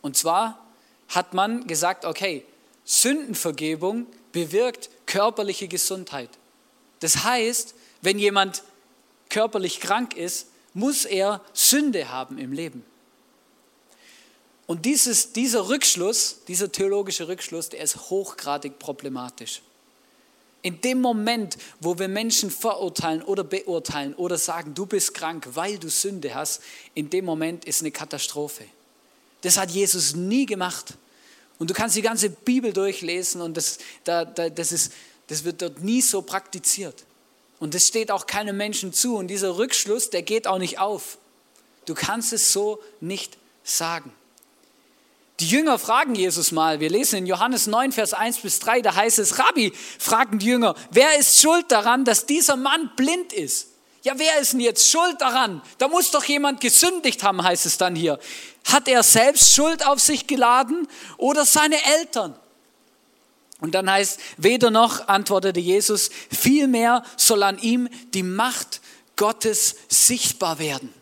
Und 0.00 0.16
zwar 0.16 0.66
hat 1.08 1.34
man 1.34 1.66
gesagt, 1.66 2.04
okay, 2.04 2.44
Sündenvergebung 2.84 4.06
bewirkt 4.32 4.90
körperliche 5.12 5.68
Gesundheit. 5.68 6.30
Das 7.00 7.22
heißt, 7.22 7.74
wenn 8.00 8.18
jemand 8.18 8.62
körperlich 9.28 9.78
krank 9.78 10.16
ist, 10.16 10.46
muss 10.72 11.04
er 11.04 11.42
Sünde 11.52 12.08
haben 12.08 12.38
im 12.38 12.50
Leben. 12.50 12.82
Und 14.66 14.86
dieses, 14.86 15.34
dieser 15.34 15.68
Rückschluss, 15.68 16.38
dieser 16.48 16.72
theologische 16.72 17.28
Rückschluss, 17.28 17.68
der 17.68 17.80
ist 17.80 18.08
hochgradig 18.08 18.78
problematisch. 18.78 19.60
In 20.62 20.80
dem 20.80 21.02
Moment, 21.02 21.58
wo 21.80 21.98
wir 21.98 22.08
Menschen 22.08 22.50
verurteilen 22.50 23.20
oder 23.20 23.44
beurteilen 23.44 24.14
oder 24.14 24.38
sagen, 24.38 24.72
du 24.72 24.86
bist 24.86 25.12
krank, 25.12 25.46
weil 25.52 25.78
du 25.78 25.90
Sünde 25.90 26.34
hast, 26.34 26.62
in 26.94 27.10
dem 27.10 27.26
Moment 27.26 27.66
ist 27.66 27.82
eine 27.82 27.90
Katastrophe. 27.90 28.64
Das 29.42 29.58
hat 29.58 29.72
Jesus 29.72 30.14
nie 30.14 30.46
gemacht. 30.46 30.94
Und 31.62 31.70
du 31.70 31.74
kannst 31.74 31.94
die 31.94 32.02
ganze 32.02 32.28
Bibel 32.28 32.72
durchlesen 32.72 33.40
und 33.40 33.56
das, 33.56 33.78
da, 34.02 34.24
da, 34.24 34.50
das, 34.50 34.72
ist, 34.72 34.92
das 35.28 35.44
wird 35.44 35.62
dort 35.62 35.80
nie 35.80 36.02
so 36.02 36.20
praktiziert. 36.20 37.04
Und 37.60 37.74
das 37.74 37.86
steht 37.86 38.10
auch 38.10 38.26
keinem 38.26 38.56
Menschen 38.56 38.92
zu. 38.92 39.14
Und 39.14 39.28
dieser 39.28 39.58
Rückschluss, 39.58 40.10
der 40.10 40.22
geht 40.22 40.48
auch 40.48 40.58
nicht 40.58 40.80
auf. 40.80 41.18
Du 41.84 41.94
kannst 41.94 42.32
es 42.32 42.52
so 42.52 42.82
nicht 43.00 43.38
sagen. 43.62 44.12
Die 45.38 45.46
Jünger 45.46 45.78
fragen 45.78 46.16
Jesus 46.16 46.50
mal, 46.50 46.80
wir 46.80 46.90
lesen 46.90 47.18
in 47.18 47.26
Johannes 47.26 47.68
9, 47.68 47.92
Vers 47.92 48.12
1 48.12 48.38
bis 48.38 48.58
3, 48.58 48.80
da 48.80 48.96
heißt 48.96 49.20
es, 49.20 49.38
Rabbi, 49.38 49.72
fragen 50.00 50.40
die 50.40 50.46
Jünger, 50.46 50.74
wer 50.90 51.16
ist 51.16 51.40
schuld 51.40 51.70
daran, 51.70 52.04
dass 52.04 52.26
dieser 52.26 52.56
Mann 52.56 52.90
blind 52.96 53.32
ist? 53.32 53.68
Ja, 54.02 54.14
wer 54.16 54.40
ist 54.40 54.52
denn 54.52 54.60
jetzt 54.60 54.90
schuld 54.90 55.20
daran? 55.20 55.62
Da 55.78 55.86
muss 55.86 56.10
doch 56.10 56.24
jemand 56.24 56.60
gesündigt 56.60 57.22
haben, 57.22 57.42
heißt 57.42 57.66
es 57.66 57.78
dann 57.78 57.94
hier. 57.94 58.18
Hat 58.64 58.88
er 58.88 59.02
selbst 59.04 59.54
Schuld 59.54 59.86
auf 59.86 60.00
sich 60.00 60.26
geladen 60.26 60.88
oder 61.18 61.44
seine 61.44 61.76
Eltern? 61.98 62.34
Und 63.60 63.76
dann 63.76 63.88
heißt, 63.88 64.18
weder 64.38 64.72
noch, 64.72 65.06
antwortete 65.06 65.60
Jesus, 65.60 66.10
vielmehr 66.30 67.04
soll 67.16 67.44
an 67.44 67.58
ihm 67.60 67.88
die 68.12 68.24
Macht 68.24 68.80
Gottes 69.14 69.76
sichtbar 69.88 70.58
werden. 70.58 70.92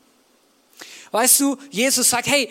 Weißt 1.10 1.40
du, 1.40 1.56
Jesus 1.70 2.10
sagt, 2.10 2.26
hey, 2.26 2.50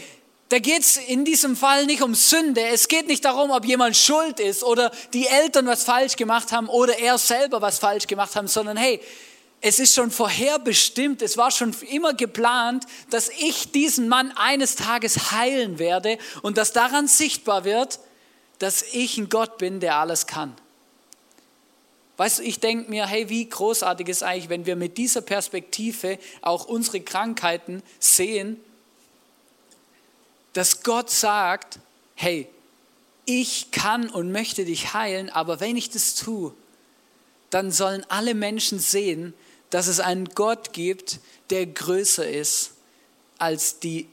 da 0.49 0.57
geht 0.57 0.81
es 0.81 0.97
in 0.97 1.25
diesem 1.25 1.55
Fall 1.55 1.85
nicht 1.85 2.01
um 2.01 2.15
Sünde. 2.15 2.62
Es 2.62 2.88
geht 2.88 3.05
nicht 3.05 3.23
darum, 3.23 3.51
ob 3.51 3.65
jemand 3.65 3.95
schuld 3.95 4.39
ist 4.39 4.63
oder 4.63 4.91
die 5.13 5.27
Eltern 5.27 5.67
was 5.67 5.83
falsch 5.83 6.15
gemacht 6.15 6.51
haben 6.51 6.69
oder 6.69 6.97
er 6.97 7.19
selber 7.19 7.62
was 7.62 7.77
falsch 7.77 8.07
gemacht 8.07 8.35
haben, 8.35 8.47
sondern 8.47 8.77
hey, 8.77 8.99
es 9.62 9.80
ist 9.80 9.93
schon 9.93 10.12
vorherbestimmt, 10.12 11.22
es 11.22 11.38
war 11.38 11.52
schon 11.52 11.76
immer 11.89 12.13
geplant, 12.13 12.86
dass 13.10 13.30
ich 13.30 13.72
diesen 13.72 14.08
Mann 14.08 14.32
eines 14.32 14.76
Tages 14.76 15.32
heilen 15.32 15.80
werde 15.80 16.17
und 16.41 16.58
dass 16.58 16.72
daran 16.72 17.08
sichtbar 17.08 17.65
wird, 17.65 18.00
dass 18.60 18.84
ich 18.93 19.17
ein 19.17 19.30
Gott 19.30 19.58
bin, 19.58 19.80
der 19.80 19.98
alles 19.98 20.28
kann. 20.28 20.56
Weißt 22.17 22.39
du, 22.39 22.43
ich 22.43 22.60
denke 22.60 22.89
mir, 22.89 23.08
hey, 23.08 23.30
wie 23.30 23.48
großartig 23.48 24.08
ist 24.10 24.24
eigentlich, 24.24 24.50
wenn 24.50 24.65
wir 24.65 24.76
mit 24.76 24.98
dieser 24.98 25.22
Perspektive 25.22 26.19
auch 26.41 26.65
unsere 26.65 27.00
Krankheiten 27.00 27.82
sehen, 28.00 28.62
dass 30.54 30.84
Gott 30.84 31.10
sagt, 31.10 31.80
hey, 32.15 32.48
ich 33.26 33.72
kann 33.72 34.10
und 34.10 34.32
möchte 34.32 34.65
dich 34.65 34.93
heilen, 34.93 35.30
aber 35.30 35.60
wenn 35.60 35.78
ich 35.78 35.89
das 35.89 36.15
tue, 36.15 36.54
dann 37.50 37.72
sollen 37.72 38.06
alle 38.10 38.34
Menschen 38.34 38.80
sehen, 38.80 39.34
dass 39.69 39.88
es 39.88 39.99
einen 39.99 40.25
Gott 40.29 40.73
gibt, 40.73 41.19
der 41.49 41.65
größer 41.65 42.27
ist 42.27 42.71
als 43.38 43.79
die, 43.79 44.08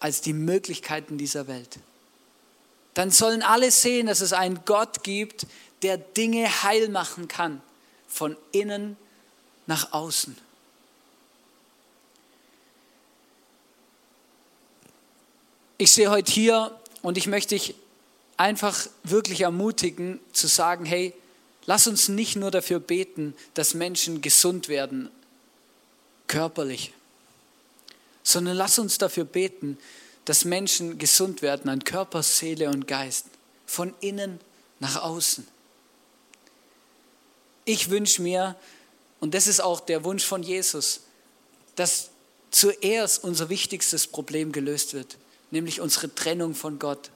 als 0.00 0.20
die 0.20 0.32
Möglichkeiten 0.32 1.18
dieser 1.18 1.46
Welt 1.48 1.78
dann 2.96 3.10
sollen 3.10 3.42
alle 3.42 3.70
sehen, 3.70 4.06
dass 4.06 4.22
es 4.22 4.32
einen 4.32 4.64
Gott 4.64 5.04
gibt, 5.04 5.46
der 5.82 5.98
Dinge 5.98 6.62
heil 6.62 6.88
machen 6.88 7.28
kann, 7.28 7.60
von 8.08 8.38
innen 8.52 8.96
nach 9.66 9.92
außen. 9.92 10.34
Ich 15.76 15.90
stehe 15.90 16.10
heute 16.10 16.32
hier 16.32 16.80
und 17.02 17.18
ich 17.18 17.26
möchte 17.26 17.54
dich 17.54 17.74
einfach 18.38 18.88
wirklich 19.04 19.42
ermutigen 19.42 20.18
zu 20.32 20.46
sagen, 20.46 20.86
hey, 20.86 21.12
lass 21.66 21.86
uns 21.86 22.08
nicht 22.08 22.36
nur 22.36 22.50
dafür 22.50 22.80
beten, 22.80 23.34
dass 23.54 23.74
Menschen 23.74 24.22
gesund 24.22 24.68
werden, 24.68 25.10
körperlich, 26.26 26.92
sondern 28.22 28.56
lass 28.56 28.78
uns 28.78 28.98
dafür 28.98 29.24
beten, 29.24 29.78
dass 30.24 30.44
Menschen 30.44 30.98
gesund 30.98 31.42
werden 31.42 31.68
an 31.68 31.84
Körper, 31.84 32.22
Seele 32.22 32.70
und 32.70 32.88
Geist, 32.88 33.26
von 33.66 33.94
innen 34.00 34.40
nach 34.80 35.02
außen. 35.02 35.46
Ich 37.64 37.90
wünsche 37.90 38.22
mir, 38.22 38.56
und 39.20 39.34
das 39.34 39.46
ist 39.46 39.60
auch 39.60 39.80
der 39.80 40.04
Wunsch 40.04 40.24
von 40.24 40.42
Jesus, 40.42 41.00
dass 41.74 42.10
zuerst 42.50 43.22
unser 43.22 43.48
wichtigstes 43.48 44.06
Problem 44.06 44.52
gelöst 44.52 44.94
wird, 44.94 45.18
nämlich 45.50 45.80
unsere 45.80 46.14
Trennung 46.14 46.54
von 46.54 46.78
Gott. 46.78 47.10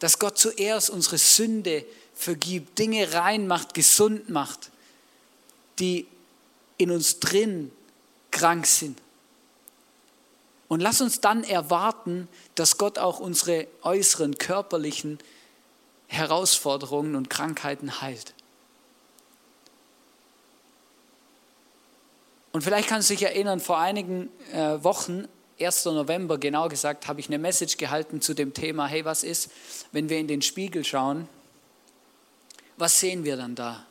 Dass 0.00 0.18
Gott 0.18 0.38
zuerst 0.38 0.90
unsere 0.90 1.18
Sünde 1.18 1.84
vergibt, 2.14 2.78
Dinge 2.78 3.12
reinmacht, 3.12 3.72
gesund 3.74 4.28
macht, 4.28 4.70
die 5.78 6.06
in 6.76 6.90
uns 6.90 7.20
drin 7.20 7.70
krank 8.30 8.66
sind. 8.66 9.00
Und 10.68 10.80
lass 10.80 11.00
uns 11.00 11.20
dann 11.20 11.42
erwarten, 11.42 12.28
dass 12.54 12.78
Gott 12.78 12.98
auch 12.98 13.18
unsere 13.18 13.66
äußeren 13.82 14.38
körperlichen 14.38 15.18
Herausforderungen 16.06 17.16
und 17.16 17.28
Krankheiten 17.30 18.00
heilt. 18.00 18.34
Und 22.52 22.62
vielleicht 22.62 22.88
kannst 22.88 23.10
du 23.10 23.14
dich 23.14 23.22
erinnern, 23.22 23.60
vor 23.60 23.78
einigen 23.78 24.28
äh, 24.52 24.82
Wochen, 24.82 25.28
1. 25.60 25.84
November 25.86 26.38
genau 26.38 26.68
gesagt, 26.68 27.06
habe 27.06 27.20
ich 27.20 27.28
eine 27.28 27.38
Message 27.38 27.76
gehalten 27.76 28.20
zu 28.20 28.34
dem 28.34 28.54
Thema, 28.54 28.86
hey, 28.86 29.04
was 29.04 29.22
ist, 29.22 29.50
wenn 29.92 30.08
wir 30.08 30.18
in 30.18 30.28
den 30.28 30.42
Spiegel 30.42 30.84
schauen? 30.84 31.28
Was 32.76 32.98
sehen 32.98 33.24
wir 33.24 33.36
dann 33.36 33.54
da? 33.54 33.84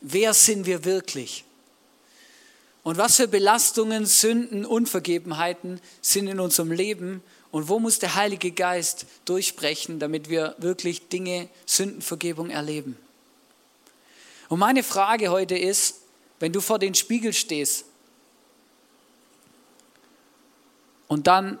Wer 0.00 0.34
sind 0.34 0.66
wir 0.66 0.84
wirklich? 0.84 1.44
Und 2.82 2.98
was 2.98 3.16
für 3.16 3.28
Belastungen, 3.28 4.06
Sünden, 4.06 4.66
Unvergebenheiten 4.66 5.80
sind 6.00 6.26
in 6.26 6.40
unserem 6.40 6.72
Leben 6.72 7.22
und 7.50 7.68
wo 7.68 7.78
muss 7.78 7.98
der 7.98 8.16
Heilige 8.16 8.50
Geist 8.50 9.06
durchbrechen, 9.24 9.98
damit 9.98 10.28
wir 10.28 10.56
wirklich 10.58 11.08
Dinge, 11.08 11.48
Sündenvergebung 11.64 12.50
erleben? 12.50 12.98
Und 14.48 14.58
meine 14.58 14.82
Frage 14.82 15.30
heute 15.30 15.56
ist, 15.56 16.00
wenn 16.40 16.52
du 16.52 16.60
vor 16.60 16.78
den 16.78 16.94
Spiegel 16.94 17.32
stehst 17.32 17.86
und 21.12 21.26
dann 21.26 21.58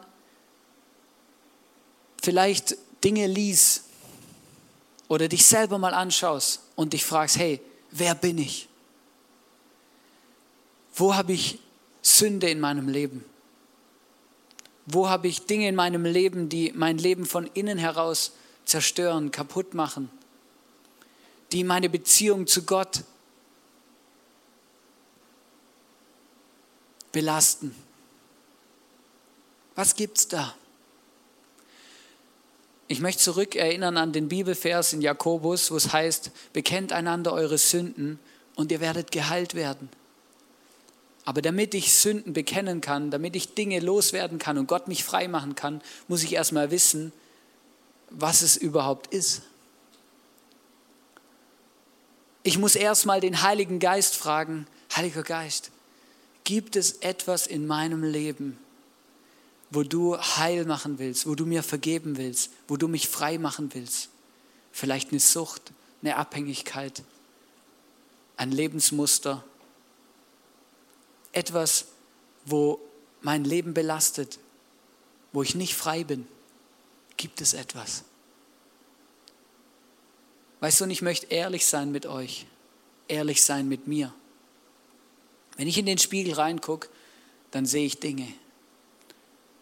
vielleicht 2.22 2.78
Dinge 3.04 3.26
liest 3.26 3.84
oder 5.08 5.28
dich 5.28 5.44
selber 5.44 5.76
mal 5.76 5.92
anschaust 5.92 6.62
und 6.74 6.94
dich 6.94 7.04
fragst, 7.04 7.36
hey, 7.36 7.60
wer 7.90 8.14
bin 8.14 8.38
ich? 8.38 8.66
Wo 10.94 11.14
habe 11.14 11.34
ich 11.34 11.58
Sünde 12.00 12.48
in 12.48 12.60
meinem 12.60 12.88
Leben? 12.88 13.26
Wo 14.86 15.10
habe 15.10 15.28
ich 15.28 15.44
Dinge 15.44 15.68
in 15.68 15.74
meinem 15.74 16.06
Leben, 16.06 16.48
die 16.48 16.72
mein 16.74 16.96
Leben 16.96 17.26
von 17.26 17.44
innen 17.48 17.76
heraus 17.76 18.32
zerstören, 18.64 19.32
kaputt 19.32 19.74
machen? 19.74 20.10
Die 21.52 21.62
meine 21.62 21.90
Beziehung 21.90 22.46
zu 22.46 22.62
Gott 22.62 23.04
belasten? 27.12 27.76
Was 29.74 29.96
gibt 29.96 30.18
es 30.18 30.28
da? 30.28 30.54
Ich 32.88 33.00
möchte 33.00 33.22
zurückerinnern 33.22 33.96
an 33.96 34.12
den 34.12 34.28
Bibelvers 34.28 34.92
in 34.92 35.00
Jakobus, 35.00 35.70
wo 35.70 35.76
es 35.76 35.92
heißt, 35.92 36.30
bekennt 36.52 36.92
einander 36.92 37.32
eure 37.32 37.56
Sünden 37.56 38.18
und 38.54 38.70
ihr 38.70 38.80
werdet 38.80 39.12
geheilt 39.12 39.54
werden. 39.54 39.88
Aber 41.24 41.40
damit 41.40 41.74
ich 41.74 41.94
Sünden 41.94 42.32
bekennen 42.32 42.80
kann, 42.80 43.10
damit 43.10 43.36
ich 43.36 43.54
Dinge 43.54 43.80
loswerden 43.80 44.38
kann 44.38 44.58
und 44.58 44.66
Gott 44.66 44.88
mich 44.88 45.04
frei 45.04 45.28
machen 45.28 45.54
kann, 45.54 45.80
muss 46.08 46.22
ich 46.22 46.34
erstmal 46.34 46.70
wissen, 46.70 47.12
was 48.10 48.42
es 48.42 48.56
überhaupt 48.56 49.06
ist. 49.14 49.42
Ich 52.42 52.58
muss 52.58 52.74
erstmal 52.74 53.20
den 53.20 53.42
Heiligen 53.42 53.78
Geist 53.78 54.16
fragen, 54.16 54.66
Heiliger 54.94 55.22
Geist, 55.22 55.70
gibt 56.44 56.76
es 56.76 56.98
etwas 56.98 57.46
in 57.46 57.66
meinem 57.66 58.02
Leben, 58.02 58.58
wo 59.72 59.82
du 59.82 60.18
heil 60.18 60.66
machen 60.66 60.98
willst, 60.98 61.26
wo 61.26 61.34
du 61.34 61.46
mir 61.46 61.62
vergeben 61.62 62.18
willst, 62.18 62.50
wo 62.68 62.76
du 62.76 62.88
mich 62.88 63.08
frei 63.08 63.38
machen 63.38 63.72
willst? 63.72 64.10
Vielleicht 64.70 65.10
eine 65.10 65.20
Sucht, 65.20 65.72
eine 66.02 66.16
Abhängigkeit, 66.16 67.02
ein 68.36 68.52
Lebensmuster, 68.52 69.42
etwas, 71.32 71.86
wo 72.44 72.80
mein 73.22 73.44
Leben 73.44 73.72
belastet, 73.72 74.38
wo 75.32 75.42
ich 75.42 75.54
nicht 75.54 75.74
frei 75.74 76.04
bin? 76.04 76.26
Gibt 77.16 77.40
es 77.40 77.54
etwas? 77.54 78.04
Weißt 80.60 80.80
du, 80.80 80.84
und 80.84 80.90
ich 80.90 81.00
möchte 81.02 81.26
ehrlich 81.26 81.66
sein 81.66 81.92
mit 81.92 82.04
euch, 82.04 82.46
ehrlich 83.08 83.42
sein 83.42 83.68
mit 83.68 83.86
mir. 83.86 84.12
Wenn 85.56 85.66
ich 85.66 85.78
in 85.78 85.86
den 85.86 85.98
Spiegel 85.98 86.34
reingucke, 86.34 86.88
dann 87.50 87.64
sehe 87.64 87.86
ich 87.86 88.00
Dinge. 88.00 88.32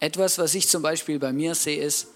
Etwas, 0.01 0.39
was 0.39 0.55
ich 0.55 0.67
zum 0.67 0.81
Beispiel 0.81 1.19
bei 1.19 1.31
mir 1.31 1.53
sehe, 1.53 1.79
ist, 1.79 2.07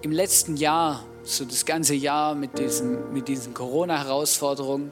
im 0.00 0.10
letzten 0.10 0.56
Jahr, 0.56 1.04
so 1.24 1.44
das 1.44 1.66
ganze 1.66 1.94
Jahr 1.94 2.34
mit 2.34 2.58
diesen, 2.58 3.12
mit 3.12 3.28
diesen 3.28 3.52
Corona-Herausforderungen, 3.52 4.90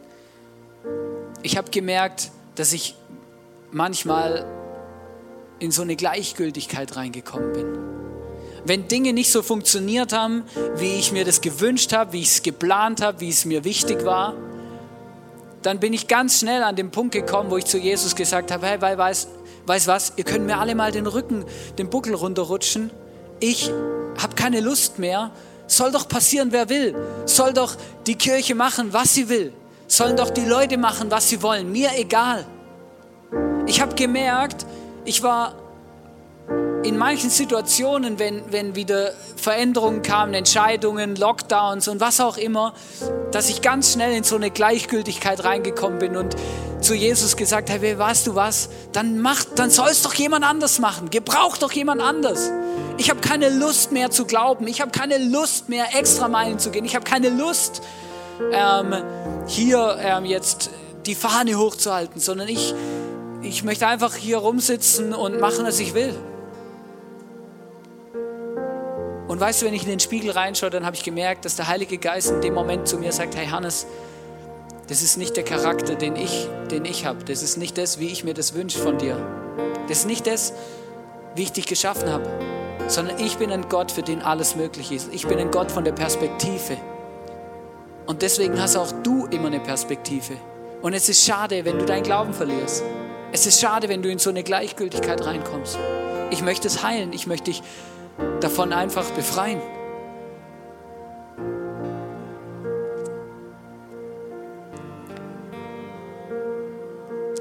ich 1.42 1.56
habe 1.56 1.70
gemerkt, 1.70 2.30
dass 2.56 2.74
ich 2.74 2.94
manchmal 3.72 4.44
in 5.60 5.70
so 5.70 5.80
eine 5.80 5.96
Gleichgültigkeit 5.96 6.94
reingekommen 6.94 7.52
bin. 7.54 7.78
Wenn 8.66 8.86
Dinge 8.86 9.14
nicht 9.14 9.32
so 9.32 9.40
funktioniert 9.40 10.12
haben, 10.12 10.44
wie 10.76 10.98
ich 10.98 11.10
mir 11.10 11.24
das 11.24 11.40
gewünscht 11.40 11.94
habe, 11.94 12.12
wie 12.12 12.20
ich 12.20 12.28
es 12.28 12.42
geplant 12.42 13.00
habe, 13.00 13.20
wie 13.20 13.30
es 13.30 13.46
mir 13.46 13.64
wichtig 13.64 14.04
war, 14.04 14.34
dann 15.62 15.80
bin 15.80 15.94
ich 15.94 16.06
ganz 16.06 16.40
schnell 16.40 16.62
an 16.62 16.76
den 16.76 16.90
Punkt 16.90 17.12
gekommen, 17.12 17.50
wo 17.50 17.56
ich 17.56 17.64
zu 17.64 17.78
Jesus 17.78 18.14
gesagt 18.14 18.50
habe, 18.50 18.66
hey, 18.66 18.80
weiß, 18.80 19.28
weiß 19.70 19.86
was, 19.86 20.12
ihr 20.16 20.24
könnt 20.24 20.44
mir 20.46 20.58
alle 20.58 20.74
mal 20.74 20.90
den 20.90 21.06
Rücken, 21.06 21.44
den 21.78 21.88
Buckel 21.88 22.14
runterrutschen. 22.14 22.90
Ich 23.38 23.70
habe 24.20 24.34
keine 24.34 24.60
Lust 24.60 24.98
mehr. 24.98 25.30
Soll 25.66 25.92
doch 25.92 26.08
passieren, 26.08 26.48
wer 26.50 26.68
will. 26.68 26.96
Soll 27.26 27.52
doch 27.52 27.76
die 28.06 28.16
Kirche 28.16 28.54
machen, 28.54 28.92
was 28.92 29.14
sie 29.14 29.28
will 29.28 29.52
sollen 29.90 30.16
doch 30.16 30.30
die 30.30 30.44
Leute 30.44 30.78
machen, 30.78 31.10
was 31.10 31.28
sie 31.28 31.42
wollen. 31.42 31.70
Mir 31.72 31.90
egal. 31.96 32.46
Ich 33.66 33.80
habe 33.80 33.94
gemerkt, 33.94 34.64
ich 35.04 35.22
war 35.22 35.54
in 36.82 36.96
manchen 36.96 37.30
Situationen, 37.30 38.18
wenn, 38.18 38.42
wenn 38.50 38.74
wieder 38.74 39.12
Veränderungen 39.36 40.02
kamen, 40.02 40.34
Entscheidungen, 40.34 41.16
Lockdowns 41.16 41.88
und 41.88 42.00
was 42.00 42.20
auch 42.20 42.36
immer, 42.36 42.72
dass 43.32 43.48
ich 43.48 43.62
ganz 43.62 43.92
schnell 43.92 44.14
in 44.14 44.24
so 44.24 44.36
eine 44.36 44.50
Gleichgültigkeit 44.50 45.44
reingekommen 45.44 45.98
bin 45.98 46.16
und 46.16 46.36
zu 46.80 46.94
Jesus 46.94 47.36
gesagt 47.36 47.68
habe, 47.68 47.86
hey, 47.86 47.98
weißt 47.98 48.26
du 48.26 48.34
was, 48.34 48.70
dann 48.92 49.22
dann 49.56 49.70
soll 49.70 49.88
es 49.88 50.02
doch 50.02 50.14
jemand 50.14 50.44
anders 50.44 50.78
machen. 50.78 51.10
Gebrauch 51.10 51.58
doch 51.58 51.72
jemand 51.72 52.00
anders. 52.00 52.50
Ich 52.96 53.10
habe 53.10 53.20
keine 53.20 53.50
Lust 53.50 53.92
mehr 53.92 54.10
zu 54.10 54.24
glauben. 54.24 54.66
Ich 54.66 54.80
habe 54.80 54.90
keine 54.90 55.18
Lust 55.18 55.68
mehr 55.68 55.94
extra 55.98 56.28
Meilen 56.28 56.58
zu 56.58 56.70
gehen. 56.70 56.84
Ich 56.84 56.94
habe 56.94 57.04
keine 57.04 57.28
Lust 57.28 57.82
ähm, 58.52 58.94
hier 59.46 59.98
ähm, 60.00 60.24
jetzt 60.24 60.70
die 61.06 61.14
Fahne 61.14 61.58
hochzuhalten, 61.58 62.20
sondern 62.20 62.48
ich, 62.48 62.74
ich 63.42 63.64
möchte 63.64 63.86
einfach 63.86 64.14
hier 64.14 64.38
rumsitzen 64.38 65.12
und 65.12 65.40
machen, 65.40 65.64
was 65.64 65.78
ich 65.80 65.94
will. 65.94 66.14
Und 69.30 69.38
weißt 69.38 69.62
du, 69.62 69.66
wenn 69.66 69.74
ich 69.74 69.84
in 69.84 69.90
den 69.90 70.00
Spiegel 70.00 70.32
reinschaue, 70.32 70.70
dann 70.70 70.84
habe 70.84 70.96
ich 70.96 71.04
gemerkt, 71.04 71.44
dass 71.44 71.54
der 71.54 71.68
Heilige 71.68 71.98
Geist 71.98 72.32
in 72.32 72.40
dem 72.40 72.52
Moment 72.52 72.88
zu 72.88 72.98
mir 72.98 73.12
sagt, 73.12 73.36
hey 73.36 73.46
Hannes, 73.46 73.86
das 74.88 75.02
ist 75.02 75.18
nicht 75.18 75.36
der 75.36 75.44
Charakter, 75.44 75.94
den 75.94 76.16
ich, 76.16 76.48
den 76.68 76.84
ich 76.84 77.06
habe. 77.06 77.22
Das 77.22 77.40
ist 77.40 77.56
nicht 77.56 77.78
das, 77.78 78.00
wie 78.00 78.08
ich 78.08 78.24
mir 78.24 78.34
das 78.34 78.54
wünsche 78.54 78.80
von 78.80 78.98
dir. 78.98 79.24
Das 79.86 79.98
ist 79.98 80.06
nicht 80.08 80.26
das, 80.26 80.52
wie 81.36 81.44
ich 81.44 81.52
dich 81.52 81.66
geschaffen 81.66 82.10
habe, 82.10 82.28
sondern 82.88 83.20
ich 83.20 83.36
bin 83.36 83.52
ein 83.52 83.68
Gott, 83.68 83.92
für 83.92 84.02
den 84.02 84.20
alles 84.20 84.56
möglich 84.56 84.90
ist. 84.90 85.14
Ich 85.14 85.28
bin 85.28 85.38
ein 85.38 85.52
Gott 85.52 85.70
von 85.70 85.84
der 85.84 85.92
Perspektive. 85.92 86.76
Und 88.06 88.22
deswegen 88.22 88.60
hast 88.60 88.74
auch 88.74 88.90
du 89.04 89.26
immer 89.26 89.46
eine 89.46 89.60
Perspektive. 89.60 90.34
Und 90.82 90.92
es 90.92 91.08
ist 91.08 91.24
schade, 91.24 91.64
wenn 91.64 91.78
du 91.78 91.84
deinen 91.84 92.02
Glauben 92.02 92.34
verlierst. 92.34 92.82
Es 93.30 93.46
ist 93.46 93.60
schade, 93.60 93.88
wenn 93.88 94.02
du 94.02 94.10
in 94.10 94.18
so 94.18 94.30
eine 94.30 94.42
Gleichgültigkeit 94.42 95.24
reinkommst. 95.24 95.78
Ich 96.32 96.42
möchte 96.42 96.66
es 96.66 96.82
heilen. 96.82 97.12
Ich 97.12 97.28
möchte 97.28 97.52
dich 97.52 97.62
davon 98.40 98.72
einfach 98.72 99.10
befreien. 99.10 99.60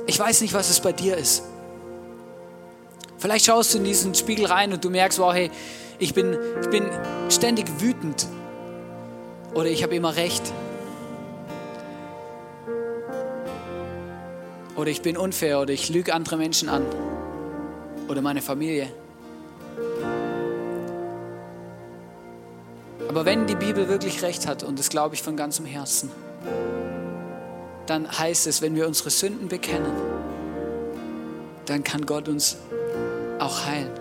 Ich 0.08 0.20
weiß 0.20 0.42
nicht, 0.42 0.54
was 0.54 0.70
es 0.70 0.80
bei 0.80 0.92
dir 0.92 1.18
ist. 1.18 1.44
Vielleicht 3.18 3.46
schaust 3.46 3.74
du 3.74 3.78
in 3.78 3.84
diesen 3.84 4.16
Spiegel 4.16 4.46
rein 4.46 4.74
und 4.74 4.84
du 4.84 4.90
merkst, 4.90 5.20
wow, 5.20 5.34
hey, 5.34 5.52
ich 6.00 6.14
bin, 6.14 6.38
ich 6.62 6.70
bin 6.70 6.86
ständig 7.30 7.68
wütend. 7.80 8.28
Oder 9.54 9.68
ich 9.68 9.84
habe 9.84 9.96
immer 9.96 10.16
recht. 10.16 10.42
Oder 14.76 14.90
ich 14.90 15.02
bin 15.02 15.18
unfair 15.18 15.60
oder 15.60 15.74
ich 15.74 15.90
lüge 15.90 16.14
andere 16.14 16.38
Menschen 16.38 16.70
an. 16.70 16.86
Oder 18.08 18.22
meine 18.22 18.42
Familie. 18.42 18.90
Aber 23.20 23.26
wenn 23.26 23.48
die 23.48 23.56
Bibel 23.56 23.90
wirklich 23.90 24.22
recht 24.22 24.48
hat, 24.48 24.64
und 24.64 24.80
das 24.80 24.88
glaube 24.88 25.14
ich 25.14 25.22
von 25.22 25.36
ganzem 25.36 25.66
Herzen, 25.66 26.10
dann 27.86 28.10
heißt 28.10 28.48
es, 28.48 28.62
wenn 28.62 28.76
wir 28.76 28.88
unsere 28.88 29.10
Sünden 29.10 29.50
bekennen, 29.50 29.92
dann 31.66 31.84
kann 31.84 32.06
Gott 32.06 32.30
uns 32.30 32.56
auch 33.40 33.66
heilen. 33.66 33.92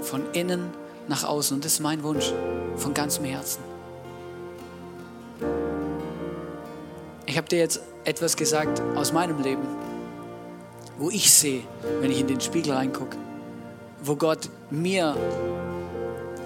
Von 0.00 0.22
innen 0.32 0.70
nach 1.08 1.24
außen. 1.24 1.56
Und 1.56 1.64
das 1.66 1.74
ist 1.74 1.80
mein 1.80 2.02
Wunsch 2.02 2.32
von 2.78 2.94
ganzem 2.94 3.26
Herzen. 3.26 3.60
Ich 7.26 7.36
habe 7.36 7.48
dir 7.48 7.58
jetzt 7.58 7.82
etwas 8.04 8.34
gesagt 8.34 8.80
aus 8.96 9.12
meinem 9.12 9.42
Leben, 9.42 9.66
wo 10.96 11.10
ich 11.10 11.30
sehe, 11.30 11.64
wenn 12.00 12.10
ich 12.10 12.20
in 12.20 12.28
den 12.28 12.40
Spiegel 12.40 12.72
reingucke, 12.72 13.18
wo 14.02 14.16
Gott 14.16 14.48
mir 14.70 15.14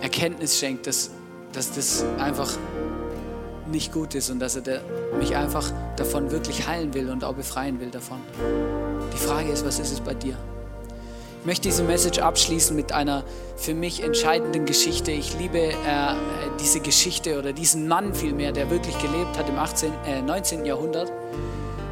Erkenntnis 0.06 0.56
schenkt, 0.56 0.86
dass, 0.86 1.10
dass 1.52 1.72
das 1.72 2.04
einfach 2.18 2.48
nicht 3.66 3.92
gut 3.92 4.14
ist 4.14 4.30
und 4.30 4.38
dass 4.38 4.54
er 4.54 4.80
mich 5.18 5.34
einfach 5.34 5.72
davon 5.96 6.30
wirklich 6.30 6.68
heilen 6.68 6.94
will 6.94 7.10
und 7.10 7.24
auch 7.24 7.34
befreien 7.34 7.80
will 7.80 7.90
davon. 7.90 8.20
Die 9.12 9.16
Frage 9.16 9.50
ist, 9.50 9.66
was 9.66 9.80
ist 9.80 9.92
es 9.92 10.00
bei 10.00 10.14
dir? 10.14 10.36
Ich 11.40 11.46
möchte 11.46 11.68
diese 11.68 11.82
Message 11.82 12.20
abschließen 12.20 12.76
mit 12.76 12.92
einer 12.92 13.24
für 13.56 13.74
mich 13.74 14.00
entscheidenden 14.04 14.64
Geschichte. 14.64 15.10
Ich 15.10 15.36
liebe 15.40 15.58
äh, 15.58 15.74
diese 16.60 16.78
Geschichte 16.78 17.36
oder 17.36 17.52
diesen 17.52 17.88
Mann 17.88 18.14
vielmehr, 18.14 18.52
der 18.52 18.70
wirklich 18.70 18.96
gelebt 19.00 19.36
hat 19.36 19.48
im 19.48 19.58
18, 19.58 19.92
äh, 20.06 20.22
19. 20.22 20.64
Jahrhundert. 20.64 21.10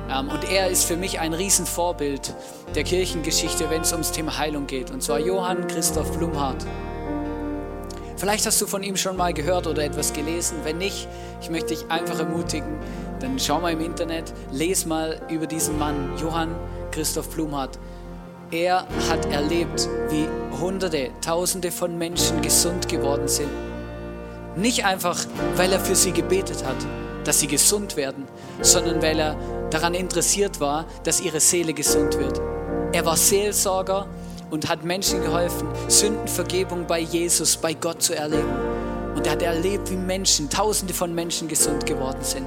Ähm, 0.09 0.29
und 0.29 0.48
er 0.53 0.70
ist 0.70 0.85
für 0.85 0.96
mich 0.96 1.18
ein 1.18 1.35
Riesenvorbild 1.35 2.33
der 2.77 2.85
Kirchengeschichte, 2.85 3.70
wenn 3.70 3.83
es 3.83 3.90
ums 3.90 4.12
Thema 4.12 4.38
Heilung 4.38 4.68
geht. 4.68 4.92
Und 4.92 5.03
zwar 5.03 5.18
Johann 5.18 5.66
Christoph 5.66 6.16
Blumhardt. 6.16 6.64
Vielleicht 8.24 8.46
hast 8.46 8.58
du 8.62 8.66
von 8.66 8.82
ihm 8.82 8.96
schon 8.96 9.18
mal 9.18 9.34
gehört 9.34 9.66
oder 9.66 9.84
etwas 9.84 10.14
gelesen. 10.14 10.56
Wenn 10.64 10.78
nicht, 10.78 11.06
ich 11.42 11.50
möchte 11.50 11.74
dich 11.74 11.90
einfach 11.90 12.18
ermutigen, 12.18 12.78
dann 13.20 13.38
schau 13.38 13.60
mal 13.60 13.74
im 13.74 13.80
Internet, 13.80 14.32
lese 14.50 14.88
mal 14.88 15.20
über 15.28 15.46
diesen 15.46 15.78
Mann, 15.78 16.16
Johann 16.16 16.56
Christoph 16.90 17.28
Blumhardt. 17.28 17.78
Er 18.50 18.87
hat 19.10 19.26
erlebt, 19.30 19.90
wie 20.08 20.26
Hunderte, 20.58 21.10
Tausende 21.20 21.70
von 21.70 21.98
Menschen 21.98 22.40
gesund 22.40 22.88
geworden 22.88 23.28
sind. 23.28 23.50
Nicht 24.56 24.87
einfach, 24.87 25.22
weil 25.56 25.70
er 25.70 25.80
für 25.80 25.94
sie 25.94 26.12
gebetet 26.12 26.64
hat, 26.64 26.78
dass 27.24 27.40
sie 27.40 27.46
gesund 27.46 27.94
werden, 27.94 28.24
sondern 28.62 29.02
weil 29.02 29.18
er 29.18 29.37
daran 29.68 29.92
interessiert 29.92 30.60
war, 30.60 30.87
dass 31.02 31.20
ihre 31.20 31.40
Seele 31.40 31.74
gesund 31.74 32.18
wird. 32.18 32.40
Er 32.94 33.04
war 33.04 33.18
Seelsorger 33.18 34.06
und 34.55 34.69
hat 34.69 34.85
Menschen 34.85 35.21
geholfen, 35.21 35.67
Sündenvergebung 35.88 36.87
bei 36.87 37.01
Jesus, 37.01 37.57
bei 37.57 37.75
Gott 37.75 38.01
zu 38.01 38.14
erleben. 38.14 38.55
Und 39.17 39.27
er 39.27 39.33
hat 39.33 39.43
erlebt, 39.43 39.90
wie 39.90 39.97
Menschen, 39.97 40.49
Tausende 40.49 40.95
von 40.95 41.12
Menschen 41.12 41.49
gesund 41.49 41.85
geworden 41.87 42.23
sind. 42.23 42.47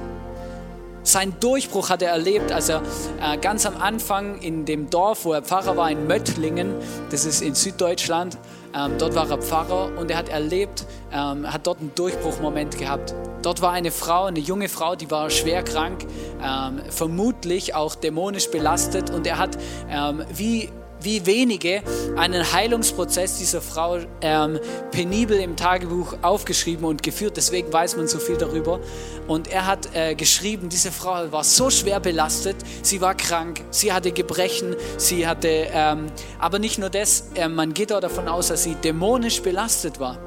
Sein 1.02 1.34
Durchbruch 1.38 1.90
hat 1.90 2.00
er 2.00 2.10
erlebt, 2.12 2.50
als 2.50 2.70
er 2.70 2.82
äh, 3.20 3.36
ganz 3.36 3.66
am 3.66 3.76
Anfang 3.76 4.38
in 4.40 4.64
dem 4.64 4.88
Dorf, 4.88 5.26
wo 5.26 5.34
er 5.34 5.42
Pfarrer 5.42 5.76
war, 5.76 5.90
in 5.90 6.06
Möttlingen, 6.06 6.72
das 7.10 7.26
ist 7.26 7.42
in 7.42 7.54
Süddeutschland, 7.54 8.38
ähm, 8.74 8.92
dort 8.98 9.14
war 9.14 9.30
er 9.30 9.38
Pfarrer 9.38 9.90
und 9.98 10.10
er 10.10 10.16
hat 10.16 10.30
erlebt, 10.30 10.86
ähm, 11.12 11.50
hat 11.50 11.66
dort 11.66 11.80
einen 11.80 11.94
Durchbruchmoment 11.94 12.78
gehabt. 12.78 13.14
Dort 13.42 13.60
war 13.60 13.72
eine 13.72 13.90
Frau, 13.90 14.24
eine 14.24 14.40
junge 14.40 14.70
Frau, 14.70 14.96
die 14.96 15.10
war 15.10 15.28
schwer 15.28 15.62
krank, 15.62 16.06
ähm, 16.42 16.80
vermutlich 16.88 17.74
auch 17.74 17.94
dämonisch 17.94 18.50
belastet 18.50 19.10
und 19.10 19.26
er 19.26 19.38
hat 19.38 19.58
ähm, 19.90 20.24
wie 20.32 20.70
wie 21.00 21.26
wenige 21.26 21.82
einen 22.16 22.52
Heilungsprozess 22.52 23.38
dieser 23.38 23.60
Frau 23.60 23.98
ähm, 24.20 24.58
penibel 24.90 25.38
im 25.38 25.56
Tagebuch 25.56 26.14
aufgeschrieben 26.22 26.84
und 26.84 27.02
geführt. 27.02 27.36
Deswegen 27.36 27.72
weiß 27.72 27.96
man 27.96 28.08
so 28.08 28.18
viel 28.18 28.36
darüber. 28.36 28.80
Und 29.26 29.48
er 29.48 29.66
hat 29.66 29.94
äh, 29.94 30.14
geschrieben, 30.14 30.68
diese 30.68 30.90
Frau 30.90 31.30
war 31.30 31.44
so 31.44 31.70
schwer 31.70 32.00
belastet, 32.00 32.56
sie 32.82 33.00
war 33.00 33.14
krank, 33.14 33.62
sie 33.70 33.92
hatte 33.92 34.12
Gebrechen, 34.12 34.74
sie 34.96 35.26
hatte, 35.26 35.68
ähm, 35.72 36.06
aber 36.38 36.58
nicht 36.58 36.78
nur 36.78 36.90
das, 36.90 37.24
äh, 37.34 37.48
man 37.48 37.74
geht 37.74 37.92
auch 37.92 38.00
davon 38.00 38.28
aus, 38.28 38.48
dass 38.48 38.64
sie 38.64 38.74
dämonisch 38.74 39.42
belastet 39.42 40.00
war 40.00 40.18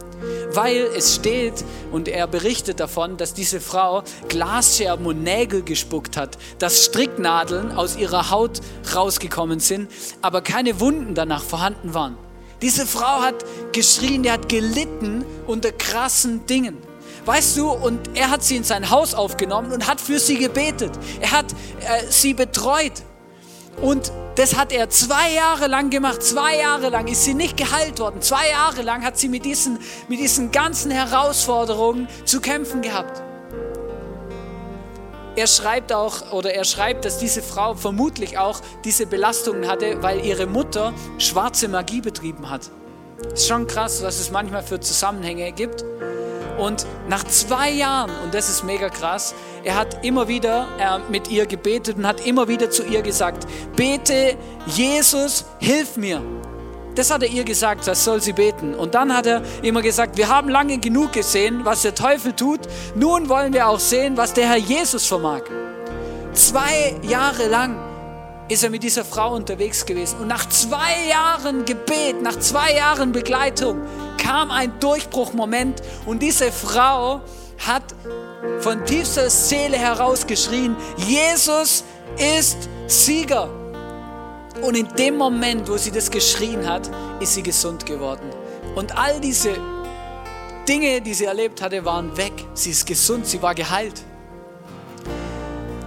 weil 0.53 0.87
es 0.95 1.15
steht 1.15 1.63
und 1.91 2.07
er 2.07 2.27
berichtet 2.27 2.79
davon, 2.79 3.17
dass 3.17 3.33
diese 3.33 3.59
Frau 3.59 4.03
Glasscherben 4.27 5.05
und 5.05 5.23
Nägel 5.23 5.63
gespuckt 5.63 6.17
hat, 6.17 6.37
dass 6.59 6.85
Stricknadeln 6.85 7.71
aus 7.71 7.95
ihrer 7.95 8.29
Haut 8.29 8.61
rausgekommen 8.95 9.59
sind, 9.59 9.91
aber 10.21 10.41
keine 10.41 10.79
Wunden 10.79 11.15
danach 11.15 11.43
vorhanden 11.43 11.93
waren. 11.93 12.17
Diese 12.61 12.85
Frau 12.85 13.21
hat 13.21 13.43
geschrien, 13.71 14.23
die 14.23 14.31
hat 14.31 14.47
gelitten 14.47 15.25
unter 15.47 15.71
krassen 15.71 16.45
Dingen. 16.45 16.77
Weißt 17.25 17.57
du, 17.57 17.69
und 17.69 18.15
er 18.15 18.29
hat 18.29 18.43
sie 18.43 18.55
in 18.55 18.63
sein 18.63 18.89
Haus 18.89 19.13
aufgenommen 19.13 19.71
und 19.71 19.87
hat 19.87 20.01
für 20.01 20.19
sie 20.19 20.37
gebetet. 20.37 20.91
Er 21.19 21.31
hat 21.31 21.51
äh, 21.51 22.03
sie 22.09 22.33
betreut. 22.33 22.93
Und 23.79 24.11
das 24.35 24.55
hat 24.55 24.71
er 24.71 24.89
zwei 24.89 25.33
Jahre 25.33 25.67
lang 25.67 25.89
gemacht. 25.89 26.23
Zwei 26.23 26.57
Jahre 26.57 26.89
lang 26.89 27.07
ist 27.07 27.25
sie 27.25 27.33
nicht 27.33 27.57
geheilt 27.57 27.99
worden. 27.99 28.21
Zwei 28.21 28.49
Jahre 28.49 28.81
lang 28.81 29.03
hat 29.03 29.17
sie 29.17 29.27
mit 29.27 29.45
diesen, 29.45 29.79
mit 30.07 30.19
diesen 30.19 30.51
ganzen 30.51 30.91
Herausforderungen 30.91 32.07
zu 32.25 32.39
kämpfen 32.39 32.81
gehabt. 32.81 33.21
Er 35.35 35.47
schreibt 35.47 35.93
auch, 35.93 36.31
oder 36.33 36.53
er 36.53 36.65
schreibt, 36.65 37.05
dass 37.05 37.17
diese 37.17 37.41
Frau 37.41 37.73
vermutlich 37.73 38.37
auch 38.37 38.59
diese 38.83 39.05
Belastungen 39.05 39.67
hatte, 39.67 40.01
weil 40.03 40.25
ihre 40.25 40.45
Mutter 40.45 40.93
schwarze 41.19 41.69
Magie 41.69 42.01
betrieben 42.01 42.49
hat. 42.49 42.69
Ist 43.33 43.47
schon 43.47 43.67
krass, 43.67 44.03
was 44.03 44.19
es 44.19 44.31
manchmal 44.31 44.63
für 44.63 44.79
Zusammenhänge 44.79 45.51
gibt. 45.53 45.85
Und 46.57 46.85
nach 47.07 47.23
zwei 47.23 47.69
Jahren, 47.69 48.11
und 48.23 48.33
das 48.33 48.49
ist 48.49 48.63
mega 48.63 48.89
krass, 48.89 49.33
er 49.63 49.75
hat 49.75 50.03
immer 50.03 50.27
wieder 50.27 50.67
äh, 50.79 51.11
mit 51.11 51.29
ihr 51.29 51.45
gebetet 51.45 51.97
und 51.97 52.07
hat 52.07 52.25
immer 52.25 52.47
wieder 52.47 52.69
zu 52.69 52.83
ihr 52.83 53.01
gesagt, 53.01 53.47
bete, 53.75 54.35
Jesus, 54.65 55.45
hilf 55.59 55.97
mir. 55.97 56.21
Das 56.95 57.09
hat 57.11 57.23
er 57.23 57.29
ihr 57.29 57.43
gesagt, 57.43 57.87
das 57.87 58.03
soll 58.03 58.21
sie 58.21 58.33
beten. 58.33 58.75
Und 58.75 58.95
dann 58.95 59.15
hat 59.15 59.25
er 59.25 59.41
immer 59.61 59.81
gesagt, 59.81 60.17
wir 60.17 60.27
haben 60.27 60.49
lange 60.49 60.77
genug 60.77 61.13
gesehen, 61.13 61.61
was 61.63 61.83
der 61.83 61.95
Teufel 61.95 62.33
tut. 62.33 62.61
Nun 62.95 63.29
wollen 63.29 63.53
wir 63.53 63.67
auch 63.67 63.79
sehen, 63.79 64.17
was 64.17 64.33
der 64.33 64.49
Herr 64.49 64.57
Jesus 64.57 65.05
vermag. 65.05 65.43
Zwei 66.33 66.95
Jahre 67.03 67.47
lang 67.47 67.77
ist 68.49 68.63
er 68.63 68.69
mit 68.69 68.83
dieser 68.83 69.05
Frau 69.05 69.33
unterwegs 69.33 69.85
gewesen. 69.85 70.19
Und 70.19 70.27
nach 70.27 70.49
zwei 70.49 71.07
Jahren 71.09 71.63
Gebet, 71.63 72.21
nach 72.21 72.37
zwei 72.39 72.73
Jahren 72.75 73.13
Begleitung, 73.13 73.81
kam 74.17 74.51
ein 74.51 74.73
Durchbruchmoment 74.79 75.81
und 76.05 76.21
diese 76.21 76.51
Frau 76.51 77.21
hat 77.65 77.83
von 78.59 78.85
tiefster 78.85 79.29
Seele 79.29 79.77
herausgeschrien, 79.77 80.75
Jesus 80.97 81.83
ist 82.17 82.69
Sieger. 82.87 83.49
Und 84.61 84.75
in 84.75 84.87
dem 84.97 85.17
Moment, 85.17 85.69
wo 85.69 85.77
sie 85.77 85.91
das 85.91 86.11
geschrien 86.11 86.67
hat, 86.67 86.89
ist 87.19 87.33
sie 87.33 87.43
gesund 87.43 87.85
geworden. 87.85 88.29
Und 88.75 88.97
all 88.97 89.19
diese 89.19 89.55
Dinge, 90.67 91.01
die 91.01 91.13
sie 91.13 91.25
erlebt 91.25 91.61
hatte, 91.61 91.83
waren 91.83 92.15
weg. 92.17 92.33
Sie 92.53 92.71
ist 92.71 92.85
gesund, 92.85 93.25
sie 93.25 93.41
war 93.41 93.55
geheilt. 93.55 94.03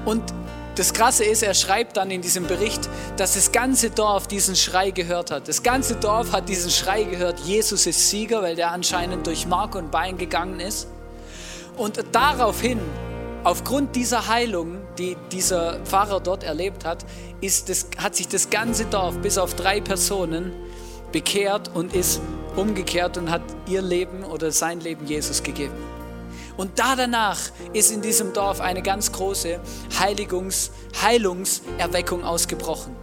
Und 0.04 0.22
das 0.74 0.92
Krasse 0.92 1.24
ist, 1.24 1.42
er 1.42 1.54
schreibt 1.54 1.96
dann 1.96 2.10
in 2.10 2.20
diesem 2.20 2.46
Bericht, 2.46 2.88
dass 3.16 3.34
das 3.34 3.52
ganze 3.52 3.90
Dorf 3.90 4.26
diesen 4.26 4.56
Schrei 4.56 4.90
gehört 4.90 5.30
hat. 5.30 5.46
Das 5.46 5.62
ganze 5.62 5.94
Dorf 5.94 6.32
hat 6.32 6.48
diesen 6.48 6.70
Schrei 6.70 7.04
gehört, 7.04 7.38
Jesus 7.40 7.86
ist 7.86 8.10
Sieger, 8.10 8.42
weil 8.42 8.56
der 8.56 8.72
anscheinend 8.72 9.26
durch 9.26 9.46
Mark 9.46 9.76
und 9.76 9.92
Bein 9.92 10.18
gegangen 10.18 10.58
ist. 10.58 10.88
Und 11.76 12.02
daraufhin, 12.12 12.78
aufgrund 13.42 13.96
dieser 13.96 14.28
Heilung, 14.28 14.78
die 14.98 15.16
dieser 15.32 15.80
Pfarrer 15.84 16.20
dort 16.20 16.44
erlebt 16.44 16.84
hat, 16.84 17.04
ist 17.40 17.68
das, 17.68 17.88
hat 17.98 18.14
sich 18.14 18.28
das 18.28 18.50
ganze 18.50 18.84
Dorf 18.86 19.18
bis 19.18 19.38
auf 19.38 19.54
drei 19.54 19.80
Personen 19.80 20.52
bekehrt 21.10 21.70
und 21.74 21.94
ist 21.94 22.20
umgekehrt 22.56 23.16
und 23.18 23.30
hat 23.30 23.42
ihr 23.66 23.82
Leben 23.82 24.24
oder 24.24 24.50
sein 24.50 24.80
Leben 24.80 25.06
Jesus 25.06 25.42
gegeben. 25.42 25.74
Und 26.56 26.78
da 26.78 26.94
danach 26.94 27.38
ist 27.72 27.90
in 27.90 28.00
diesem 28.00 28.32
Dorf 28.32 28.60
eine 28.60 28.82
ganz 28.82 29.10
große 29.10 29.58
Heiligungs, 29.98 30.70
Heilungserweckung 31.02 32.22
ausgebrochen. 32.22 32.94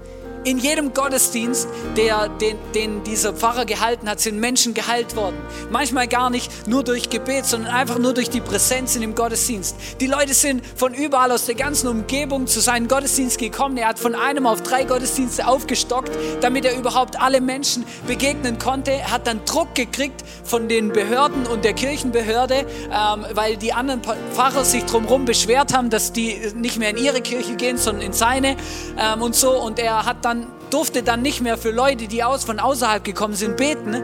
In 0.43 0.57
jedem 0.57 0.91
Gottesdienst, 0.95 1.67
der, 1.95 2.27
den, 2.27 2.57
den 2.73 3.03
dieser 3.03 3.31
Pfarrer 3.31 3.65
gehalten 3.65 4.09
hat, 4.09 4.19
sind 4.19 4.39
Menschen 4.39 4.73
geheilt 4.73 5.15
worden. 5.15 5.35
Manchmal 5.69 6.07
gar 6.07 6.31
nicht 6.31 6.67
nur 6.67 6.83
durch 6.83 7.11
Gebet, 7.11 7.45
sondern 7.45 7.71
einfach 7.71 7.99
nur 7.99 8.15
durch 8.15 8.31
die 8.31 8.41
Präsenz 8.41 8.95
in 8.95 9.01
dem 9.01 9.13
Gottesdienst. 9.13 9.75
Die 9.99 10.07
Leute 10.07 10.33
sind 10.33 10.63
von 10.75 10.95
überall 10.95 11.31
aus 11.31 11.45
der 11.45 11.53
ganzen 11.53 11.87
Umgebung 11.87 12.47
zu 12.47 12.59
seinem 12.59 12.87
Gottesdienst 12.87 13.37
gekommen. 13.37 13.77
Er 13.77 13.89
hat 13.89 13.99
von 13.99 14.15
einem 14.15 14.47
auf 14.47 14.63
drei 14.63 14.83
Gottesdienste 14.83 15.47
aufgestockt, 15.47 16.11
damit 16.41 16.65
er 16.65 16.75
überhaupt 16.75 17.21
alle 17.21 17.39
Menschen 17.39 17.85
begegnen 18.07 18.57
konnte. 18.57 18.93
Er 18.93 19.11
hat 19.11 19.27
dann 19.27 19.45
Druck 19.45 19.75
gekriegt 19.75 20.23
von 20.43 20.67
den 20.67 20.91
Behörden 20.91 21.45
und 21.45 21.63
der 21.63 21.73
Kirchenbehörde, 21.73 22.65
ähm, 22.91 23.25
weil 23.33 23.57
die 23.57 23.73
anderen 23.73 24.01
Pfarrer 24.33 24.65
sich 24.65 24.85
drumherum 24.85 25.25
beschwert 25.25 25.71
haben, 25.71 25.91
dass 25.91 26.13
die 26.13 26.51
nicht 26.55 26.79
mehr 26.79 26.89
in 26.89 26.97
ihre 26.97 27.21
Kirche 27.21 27.55
gehen, 27.55 27.77
sondern 27.77 28.07
in 28.07 28.13
seine 28.13 28.57
ähm, 28.97 29.21
und 29.21 29.35
so. 29.35 29.51
Und 29.51 29.77
er 29.77 30.03
hat 30.03 30.25
dann 30.25 30.30
durfte 30.73 31.03
dann 31.03 31.21
nicht 31.21 31.41
mehr 31.41 31.57
für 31.57 31.71
Leute, 31.71 32.07
die 32.07 32.23
aus, 32.23 32.43
von 32.43 32.59
außerhalb 32.59 33.03
gekommen 33.03 33.35
sind, 33.35 33.57
beten. 33.57 34.03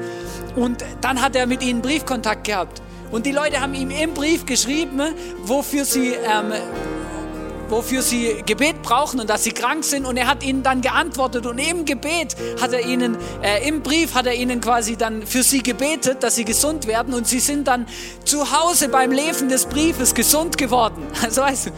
Und 0.55 0.83
dann 1.01 1.21
hat 1.21 1.35
er 1.35 1.47
mit 1.47 1.63
ihnen 1.63 1.81
Briefkontakt 1.81 2.43
gehabt. 2.43 2.81
Und 3.11 3.25
die 3.25 3.31
Leute 3.31 3.61
haben 3.61 3.73
ihm 3.73 3.89
im 3.89 4.13
Brief 4.13 4.45
geschrieben, 4.45 5.01
wofür 5.43 5.85
sie, 5.85 6.09
ähm, 6.09 6.51
wofür 7.69 8.01
sie 8.01 8.43
Gebet 8.45 8.81
brauchen 8.81 9.19
und 9.19 9.29
dass 9.29 9.43
sie 9.43 9.51
krank 9.51 9.85
sind. 9.85 10.05
Und 10.05 10.17
er 10.17 10.27
hat 10.27 10.43
ihnen 10.43 10.61
dann 10.61 10.81
geantwortet. 10.81 11.45
Und 11.45 11.57
im 11.57 11.85
Gebet 11.85 12.35
hat 12.61 12.73
er 12.73 12.85
ihnen, 12.85 13.17
äh, 13.41 13.67
im 13.67 13.81
Brief 13.81 14.13
hat 14.13 14.25
er 14.25 14.33
ihnen 14.33 14.59
quasi 14.59 14.97
dann 14.97 15.25
für 15.25 15.43
sie 15.43 15.63
gebetet, 15.63 16.21
dass 16.21 16.35
sie 16.35 16.43
gesund 16.43 16.85
werden. 16.85 17.13
Und 17.13 17.27
sie 17.27 17.39
sind 17.39 17.67
dann 17.67 17.87
zu 18.25 18.51
Hause 18.51 18.89
beim 18.89 19.11
Lesen 19.11 19.47
des 19.47 19.65
Briefes 19.65 20.13
gesund 20.13 20.57
geworden. 20.57 21.07
Also 21.23 21.41
weißt 21.41 21.67
du, 21.67 21.71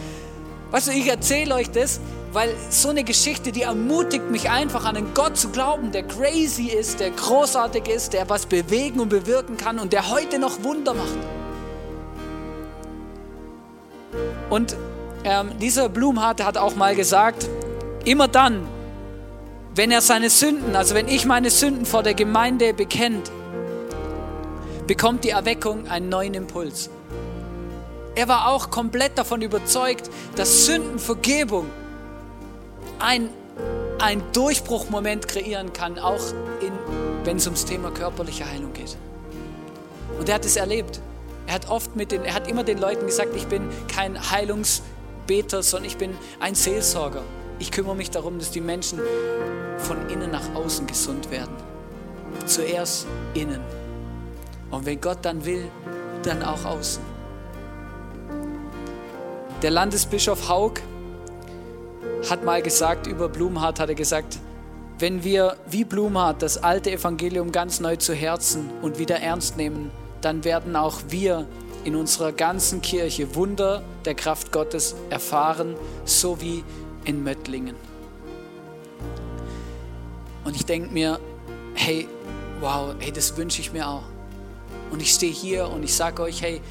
weißt 0.71 0.87
du 0.87 0.91
ich 0.91 1.07
erzähle 1.07 1.55
euch 1.55 1.69
das, 1.69 1.99
weil 2.31 2.53
so 2.69 2.89
eine 2.89 3.03
Geschichte, 3.03 3.51
die 3.51 3.63
ermutigt 3.63 4.29
mich 4.29 4.49
einfach 4.49 4.85
an 4.85 4.97
einen 4.97 5.13
Gott 5.13 5.37
zu 5.37 5.49
glauben, 5.49 5.91
der 5.91 6.03
crazy 6.03 6.67
ist, 6.67 6.99
der 6.99 7.11
großartig 7.11 7.87
ist, 7.87 8.13
der 8.13 8.29
was 8.29 8.45
bewegen 8.45 8.99
und 8.99 9.09
bewirken 9.09 9.57
kann 9.57 9.79
und 9.79 9.93
der 9.93 10.09
heute 10.09 10.37
noch 10.39 10.63
Wunder 10.63 10.93
macht. 10.93 11.17
Und 14.49 14.75
ähm, 15.23 15.51
dieser 15.59 15.89
Blumhardt 15.89 16.43
hat 16.43 16.57
auch 16.57 16.75
mal 16.75 16.95
gesagt, 16.95 17.47
immer 18.05 18.27
dann, 18.27 18.67
wenn 19.75 19.91
er 19.91 20.01
seine 20.01 20.29
Sünden, 20.29 20.75
also 20.75 20.95
wenn 20.95 21.07
ich 21.07 21.25
meine 21.25 21.49
Sünden 21.49 21.85
vor 21.85 22.03
der 22.03 22.13
Gemeinde 22.13 22.73
bekennt, 22.73 23.31
bekommt 24.87 25.23
die 25.23 25.29
Erweckung 25.29 25.87
einen 25.87 26.09
neuen 26.09 26.33
Impuls. 26.33 26.89
Er 28.15 28.27
war 28.27 28.49
auch 28.49 28.69
komplett 28.71 29.17
davon 29.17 29.41
überzeugt, 29.41 30.09
dass 30.35 30.65
Sündenvergebung 30.65 31.67
ein, 32.99 33.29
ein 33.99 34.21
Durchbruchmoment 34.33 35.27
kreieren 35.27 35.73
kann, 35.73 35.99
auch 35.99 36.21
wenn 37.23 37.37
es 37.37 37.45
ums 37.45 37.65
Thema 37.65 37.91
körperliche 37.91 38.49
Heilung 38.49 38.73
geht. 38.73 38.97
Und 40.17 40.29
er 40.29 40.35
hat 40.35 40.45
es 40.45 40.55
erlebt. 40.55 41.01
Er 41.47 41.55
hat 41.55 41.69
oft 41.69 41.95
mit 41.95 42.11
den, 42.11 42.23
er 42.23 42.33
hat 42.33 42.47
immer 42.47 42.63
den 42.63 42.77
Leuten 42.77 43.05
gesagt, 43.05 43.35
ich 43.35 43.47
bin 43.47 43.63
kein 43.87 44.31
Heilungsbeter, 44.31 45.63
sondern 45.63 45.87
ich 45.87 45.97
bin 45.97 46.15
ein 46.39 46.55
Seelsorger. 46.55 47.23
Ich 47.57 47.71
kümmere 47.71 47.95
mich 47.95 48.11
darum, 48.11 48.37
dass 48.39 48.51
die 48.51 48.61
Menschen 48.61 48.99
von 49.77 50.09
innen 50.09 50.31
nach 50.31 50.53
außen 50.53 50.85
gesund 50.87 51.31
werden. 51.31 51.55
Zuerst 52.45 53.07
innen. 53.33 53.61
Und 54.71 54.85
wenn 54.85 55.01
Gott 55.01 55.19
dann 55.23 55.45
will, 55.45 55.69
dann 56.23 56.43
auch 56.43 56.63
außen. 56.65 57.03
Der 59.61 59.71
Landesbischof 59.71 60.47
Haug 60.47 60.79
hat 62.27 62.43
mal 62.43 62.61
gesagt, 62.61 63.07
über 63.07 63.29
Blumhardt 63.29 63.79
hat 63.79 63.89
er 63.89 63.95
gesagt, 63.95 64.39
wenn 64.99 65.23
wir 65.23 65.55
wie 65.69 65.85
Blumhardt 65.85 66.41
das 66.41 66.61
alte 66.61 66.91
Evangelium 66.91 67.51
ganz 67.51 67.79
neu 67.79 67.95
zu 67.95 68.13
Herzen 68.13 68.69
und 68.81 68.99
wieder 68.99 69.19
ernst 69.19 69.55
nehmen, 69.55 69.91
dann 70.21 70.43
werden 70.43 70.75
auch 70.75 70.99
wir 71.07 71.47
in 71.85 71.95
unserer 71.95 72.33
ganzen 72.33 72.81
Kirche 72.81 73.35
Wunder 73.35 73.81
der 74.03 74.15
Kraft 74.15 74.51
Gottes 74.51 74.95
erfahren, 75.09 75.75
so 76.03 76.41
wie 76.41 76.63
in 77.05 77.23
Möttlingen. 77.23 77.75
Und 80.43 80.55
ich 80.55 80.65
denke 80.65 80.91
mir, 80.91 81.19
hey, 81.75 82.07
wow, 82.59 82.93
hey, 82.99 83.11
das 83.11 83.37
wünsche 83.37 83.61
ich 83.61 83.71
mir 83.71 83.87
auch. 83.87 84.03
Und 84.91 85.01
ich 85.01 85.11
stehe 85.11 85.31
hier 85.31 85.69
und 85.69 85.83
ich 85.83 85.93
sage 85.93 86.21
euch, 86.23 86.41
hey, 86.41 86.61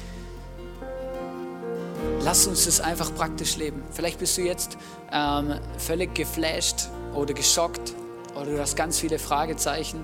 Lass 2.21 2.47
uns 2.47 2.65
das 2.65 2.81
einfach 2.81 3.13
praktisch 3.15 3.57
leben. 3.57 3.83
Vielleicht 3.91 4.19
bist 4.19 4.37
du 4.37 4.41
jetzt 4.41 4.77
ähm, 5.11 5.59
völlig 5.77 6.13
geflasht 6.15 6.89
oder 7.15 7.33
geschockt 7.33 7.93
oder 8.35 8.51
du 8.51 8.59
hast 8.59 8.75
ganz 8.75 8.99
viele 8.99 9.19
Fragezeichen. 9.19 10.03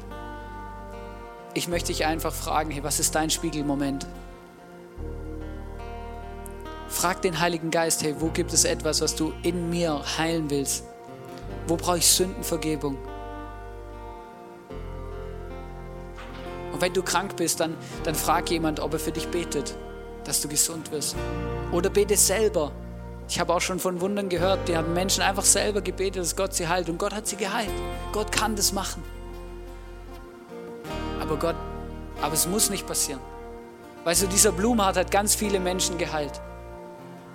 Ich 1.54 1.68
möchte 1.68 1.88
dich 1.88 2.06
einfach 2.06 2.34
fragen, 2.34 2.72
hey, 2.72 2.84
was 2.84 3.00
ist 3.00 3.16
dein 3.16 3.30
Spiegelmoment? 3.30 4.08
Frag 6.88 7.22
den 7.22 7.40
Heiligen 7.40 7.72
Geist, 7.72 8.04
hey, 8.04 8.16
wo 8.20 8.28
gibt 8.28 8.54
es 8.54 8.64
etwas, 8.64 9.02
was 9.02 9.16
du 9.16 9.34
in 9.44 9.70
mir 9.70 10.02
heilen 10.18 10.50
willst? 10.50 10.84
Wo 11.68 11.76
brauche 11.76 11.98
ich 11.98 12.08
Sündenvergebung? 12.08 12.98
Und 16.74 16.82
wenn 16.82 16.94
du 16.94 17.04
krank 17.04 17.38
bist, 17.38 17.60
dann, 17.60 17.78
dann 18.04 18.16
frag 18.16 18.50
jemand, 18.50 18.80
ob 18.80 18.94
er 18.94 19.00
für 19.00 19.12
dich 19.12 19.30
betet, 19.30 19.76
dass 20.26 20.42
du 20.42 20.48
gesund 20.48 20.92
wirst. 20.92 21.16
Oder 21.72 21.90
bete 21.90 22.18
selber. 22.18 22.72
Ich 23.28 23.40
habe 23.40 23.54
auch 23.54 23.62
schon 23.62 23.80
von 23.80 24.02
Wundern 24.02 24.30
gehört, 24.30 24.68
die 24.68 24.78
haben 24.78 24.94
Menschen 24.94 25.24
einfach 25.24 25.44
selber 25.44 25.82
gebetet, 25.82 26.22
dass 26.22 26.36
Gott 26.36 26.54
sie 26.54 26.68
heilt. 26.68 26.90
Und 26.90 26.98
Gott 26.98 27.14
hat 27.14 27.28
sie 27.28 27.38
geheilt. 27.38 27.72
Gott 28.12 28.32
kann 28.32 28.56
das 28.56 28.72
machen. 28.72 29.04
Aber 31.20 31.38
Gott, 31.38 31.56
aber 32.22 32.34
es 32.34 32.48
muss 32.48 32.70
nicht 32.70 32.86
passieren. 32.86 33.22
Weißt 34.04 34.22
du, 34.24 34.28
dieser 34.28 34.52
Blumhardt 34.52 34.98
hat 34.98 35.10
ganz 35.10 35.34
viele 35.34 35.60
Menschen 35.60 35.98
geheilt. 35.98 36.40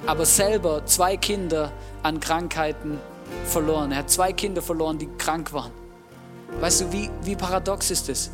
Aber 0.07 0.25
selber 0.25 0.87
zwei 0.87 1.17
Kinder 1.17 1.73
an 2.03 2.21
Krankheiten 2.21 3.01
verloren. 3.45 3.91
Er 3.93 3.99
hat 3.99 4.11
zwei 4.11 4.33
Kinder 4.33 4.63
verloren, 4.63 4.99
die 4.99 5.09
krank 5.19 5.53
waren. 5.53 5.73
Weißt 6.61 6.83
du, 6.83 6.93
wie, 6.93 7.11
wie 7.23 7.37
paradox 7.37 7.91
ist 7.91 8.09
das? 8.09 8.31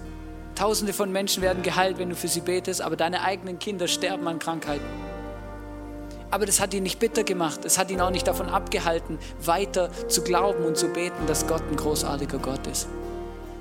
Tausende 0.57 0.95
von 0.95 1.13
Menschen 1.13 1.43
werden 1.43 1.63
geheilt, 1.63 1.99
wenn 1.99 2.09
du 2.09 2.17
für 2.17 2.29
sie 2.29 2.41
betest, 2.41 2.81
aber 2.81 2.97
deine 2.97 3.23
eigenen 3.23 3.59
Kinder 3.59 3.87
sterben 3.89 4.27
an 4.27 4.39
Krankheiten. 4.39 4.87
Aber 6.31 6.47
das 6.47 6.61
hat 6.61 6.75
ihn 6.75 6.83
nicht 6.83 6.99
bitter 6.99 7.25
gemacht. 7.25 7.65
Es 7.65 7.79
hat 7.79 7.91
ihn 7.91 8.01
auch 8.01 8.11
nicht 8.11 8.27
davon 8.27 8.49
abgehalten, 8.49 9.19
weiter 9.41 9.91
zu 10.09 10.23
glauben 10.23 10.65
und 10.65 10.77
zu 10.77 10.89
beten, 10.89 11.27
dass 11.27 11.47
Gott 11.47 11.63
ein 11.71 11.77
großartiger 11.77 12.39
Gott 12.39 12.67
ist. 12.67 12.89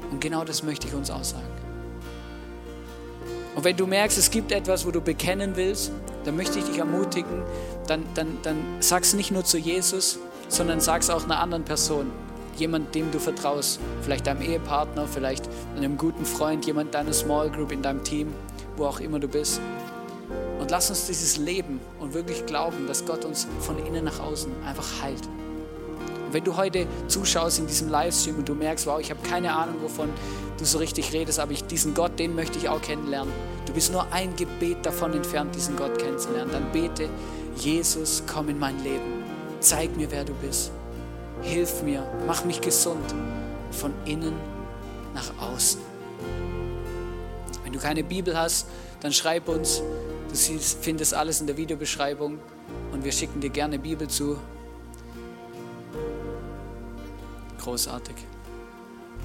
Und 0.10 0.22
genau 0.22 0.46
das 0.46 0.64
möchte 0.64 0.88
ich 0.88 0.94
uns 0.94 1.12
auch 1.12 1.24
sagen. 1.24 1.46
Und 3.56 3.64
wenn 3.64 3.78
du 3.78 3.88
merkst, 3.88 4.18
es 4.18 4.32
gibt 4.32 4.52
etwas, 4.52 4.86
wo 4.86 4.92
du 4.92 5.02
bekennen 5.02 5.56
willst, 5.56 5.92
dann 6.24 6.36
möchte 6.36 6.60
ich 6.60 6.66
dich 6.66 6.78
ermutigen, 6.78 7.44
dann, 7.88 8.04
dann, 8.14 8.38
dann 8.42 8.58
es 8.80 9.14
nicht 9.14 9.32
nur 9.32 9.44
zu 9.44 9.58
Jesus, 9.58 10.20
sondern 10.48 10.80
sag 10.80 11.02
es 11.02 11.10
auch 11.10 11.24
einer 11.26 11.40
anderen 11.40 11.66
Person. 11.66 12.12
Jemand, 12.58 12.96
dem 12.96 13.12
du 13.12 13.20
vertraust. 13.20 13.80
Vielleicht 14.02 14.28
deinem 14.28 14.42
Ehepartner, 14.42 15.08
vielleicht 15.08 15.50
einem 15.76 15.98
guten 15.98 16.26
Freund, 16.26 16.66
jemand 16.66 16.94
deiner 16.94 17.14
Small 17.14 17.50
Group 17.50 17.72
in 17.72 17.82
deinem 17.82 18.04
Team, 18.04 18.34
wo 18.78 18.86
auch 18.86 19.00
immer 19.00 19.20
du 19.20 19.28
bist. 19.28 19.60
Und 20.60 20.72
lass 20.72 20.90
uns 20.90 21.06
dieses 21.06 21.38
Leben 21.38 21.80
und 22.00 22.14
wirklich 22.14 22.46
glauben, 22.46 22.88
dass 22.88 23.06
Gott 23.06 23.26
uns 23.26 23.48
von 23.60 23.78
innen 23.86 24.06
nach 24.06 24.20
außen 24.20 24.52
einfach 24.66 25.02
heilt. 25.02 25.22
Und 26.26 26.34
Wenn 26.34 26.44
du 26.44 26.58
heute 26.58 26.88
zuschaust 27.08 27.60
in 27.60 27.68
diesem 27.68 27.90
Livestream 27.90 28.38
und 28.38 28.50
du 28.50 28.56
merkst, 28.56 28.88
wow, 28.88 29.00
ich 29.00 29.12
habe 29.12 29.22
keine 29.22 29.54
Ahnung, 29.54 29.76
wovon 29.84 30.10
du 30.58 30.66
so 30.66 30.78
richtig 30.78 31.14
redest, 31.14 31.40
aber 31.40 31.52
ich, 31.52 31.66
diesen 31.66 31.94
Gott, 31.94 32.18
den 32.18 32.36
möchte 32.36 32.58
ich 32.58 32.70
auch 32.70 32.82
kennenlernen. 32.82 33.34
Du 33.66 33.74
bist 33.74 33.92
nur 33.92 34.12
ein 34.12 34.36
Gebet 34.36 34.86
davon 34.86 35.14
entfernt, 35.14 35.54
diesen 35.54 35.76
Gott 35.76 36.00
kennenzulernen. 36.00 36.52
Dann 36.52 36.72
bete, 36.72 37.10
Jesus, 37.58 38.24
komm 38.26 38.50
in 38.50 38.58
mein 38.58 38.82
Leben. 38.84 39.24
Zeig 39.60 39.96
mir, 39.98 40.10
wer 40.12 40.24
du 40.24 40.34
bist. 40.34 40.72
Hilf 41.42 41.84
mir, 41.84 42.06
mach 42.26 42.46
mich 42.46 42.62
gesund 42.62 43.14
von 43.72 43.94
innen 44.06 44.34
nach 45.14 45.32
außen. 45.40 45.82
Wenn 47.64 47.74
du 47.74 47.80
keine 47.80 48.04
Bibel 48.04 48.38
hast, 48.38 48.68
dann 49.02 49.14
schreib 49.14 49.48
uns. 49.48 49.82
Du 50.30 50.36
findest 50.36 51.14
alles 51.14 51.40
in 51.42 51.48
der 51.48 51.58
Videobeschreibung 51.58 52.40
und 52.92 53.04
wir 53.04 53.12
schicken 53.12 53.40
dir 53.40 53.50
gerne 53.50 53.80
Bibel 53.80 54.08
zu. 54.08 54.38
Großartig. 57.60 58.16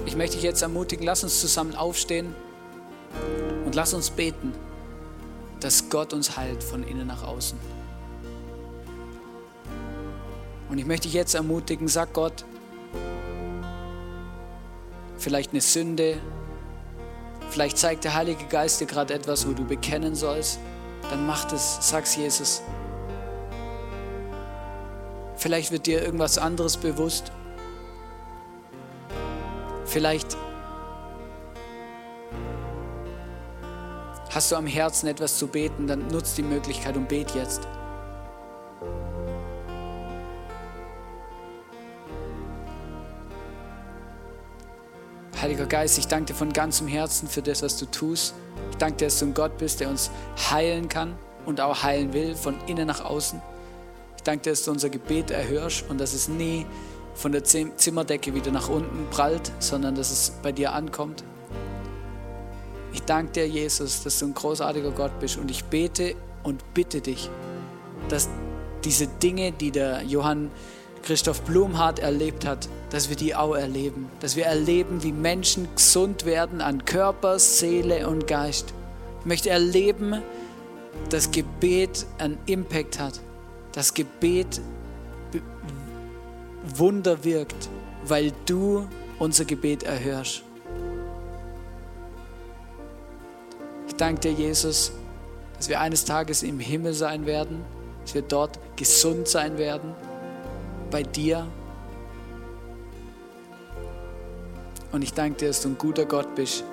Ich 0.07 0.17
möchte 0.17 0.37
dich 0.37 0.45
jetzt 0.45 0.63
ermutigen, 0.63 1.05
lass 1.05 1.25
uns 1.25 1.41
zusammen 1.41 1.75
aufstehen 1.75 2.35
und 3.65 3.75
lass 3.75 3.93
uns 3.93 4.11
beten, 4.11 4.53
dass 5.61 5.91
Gott 5.91 6.13
uns 6.13 6.37
heilt 6.37 6.63
von 6.63 6.83
innen 6.83 7.07
nach 7.07 7.23
außen. 7.23 7.59
Und 10.71 10.79
ich 10.79 10.87
möchte 10.87 11.09
dich 11.09 11.15
jetzt 11.15 11.35
ermutigen, 11.35 11.89
sag 11.89 12.13
Gott, 12.13 12.45
vielleicht 15.19 15.51
eine 15.51 15.61
Sünde, 15.61 16.19
vielleicht 17.51 17.77
zeigt 17.77 18.05
der 18.05 18.15
Heilige 18.15 18.45
Geist 18.45 18.81
dir 18.81 18.87
gerade 18.87 19.13
etwas, 19.15 19.49
wo 19.49 19.53
du 19.53 19.65
bekennen 19.65 20.15
sollst, 20.15 20.61
dann 21.11 21.27
mach 21.27 21.53
es, 21.53 21.79
sag's 21.81 22.15
Jesus. 22.15 22.63
Vielleicht 25.35 25.73
wird 25.73 25.87
dir 25.87 26.03
irgendwas 26.03 26.39
anderes 26.39 26.77
bewusst. 26.77 27.33
Vielleicht 29.87 30.37
hast 34.33 34.53
du 34.53 34.57
am 34.57 34.69
Herzen 34.69 35.09
etwas 35.09 35.37
zu 35.37 35.49
beten, 35.49 35.89
dann 35.89 36.07
nutzt 36.07 36.39
die 36.39 36.45
Möglichkeit 36.45 36.97
und 36.97 37.09
bet 37.09 37.35
jetzt. 37.35 37.67
Heiliger 45.41 45.65
Geist, 45.65 45.97
ich 45.97 46.07
danke 46.07 46.27
dir 46.27 46.35
von 46.35 46.53
ganzem 46.53 46.87
Herzen 46.87 47.27
für 47.27 47.41
das, 47.41 47.63
was 47.63 47.79
du 47.79 47.87
tust. 47.87 48.35
Ich 48.73 48.77
danke 48.77 48.99
dir, 48.99 49.05
dass 49.07 49.21
du 49.21 49.25
ein 49.25 49.33
Gott 49.33 49.57
bist, 49.57 49.81
der 49.81 49.89
uns 49.89 50.11
heilen 50.51 50.87
kann 50.91 51.17
und 51.47 51.63
auch 51.63 51.83
heilen 51.83 52.13
will, 52.13 52.35
von 52.35 52.57
innen 52.67 52.87
nach 52.87 53.03
außen. 53.03 53.41
Ich 54.19 54.23
danke 54.23 54.43
dir, 54.43 54.51
dass 54.51 54.65
du 54.65 54.71
unser 54.71 54.91
Gebet 54.91 55.31
erhörst 55.31 55.89
und 55.89 55.99
dass 55.99 56.13
es 56.13 56.29
nie 56.29 56.67
von 57.15 57.33
der 57.33 57.43
Zimmerdecke 57.43 58.35
wieder 58.35 58.51
nach 58.51 58.69
unten 58.69 59.09
prallt, 59.11 59.51
sondern 59.61 59.95
dass 59.95 60.11
es 60.11 60.31
bei 60.43 60.53
dir 60.53 60.75
ankommt. 60.75 61.25
Ich 62.93 63.03
danke 63.05 63.33
dir, 63.33 63.49
Jesus, 63.49 64.03
dass 64.03 64.19
du 64.19 64.27
ein 64.27 64.35
großartiger 64.35 64.91
Gott 64.91 65.19
bist 65.21 65.39
und 65.39 65.51
ich 65.51 65.65
bete 65.65 66.17
und 66.43 66.75
bitte 66.75 67.01
dich, 67.01 67.31
dass 68.11 68.29
diese 68.85 69.07
Dinge, 69.07 69.53
die 69.53 69.71
der 69.71 70.03
Johann 70.03 70.51
Christoph 71.03 71.43
Blumhardt 71.43 71.99
erlebt 71.99 72.47
hat, 72.47 72.69
dass 72.91 73.09
wir 73.09 73.17
die 73.17 73.35
auch 73.35 73.55
erleben. 73.55 74.11
Dass 74.21 74.37
wir 74.37 74.47
erleben, 74.47 75.03
wie 75.03 75.13
Menschen 75.13 75.69
gesund 75.75 76.25
werden 76.25 76.61
an 76.61 76.85
Körper, 76.85 77.39
Seele 77.39 78.09
und 78.09 78.27
Geist. 78.27 78.75
Ich 79.21 79.27
möchte 79.27 79.51
erleben, 79.51 80.23
dass 81.09 81.31
Gebet 81.31 82.07
einen 82.19 82.39
Impact 82.47 82.99
hat. 82.99 83.21
Dass 83.73 83.95
Gebet 83.95 84.61
Wunder 86.77 87.25
wirkt, 87.25 87.69
weil 88.05 88.33
du 88.47 88.87
unser 89.19 89.45
Gebet 89.45 89.83
erhörst. 89.83 90.43
Ich 93.89 93.97
danke 93.97 94.21
dir, 94.21 94.33
Jesus, 94.33 94.93
dass 95.57 95.69
wir 95.69 95.81
eines 95.81 96.05
Tages 96.05 96.43
im 96.43 96.61
Himmel 96.61 96.93
sein 96.93 97.27
werden, 97.27 97.65
dass 98.05 98.15
wir 98.15 98.23
dort 98.23 98.59
gesund 98.77 99.27
sein 99.29 99.59
werden 99.59 99.95
bei 100.91 101.03
dir. 101.03 101.47
Und 104.93 105.03
ich 105.03 105.15
danke 105.15 105.39
dir, 105.39 105.49
dass 105.49 105.63
du 105.63 105.69
ein 105.69 105.79
guter 105.79 106.05
Gott 106.05 106.35
bist, 106.35 106.65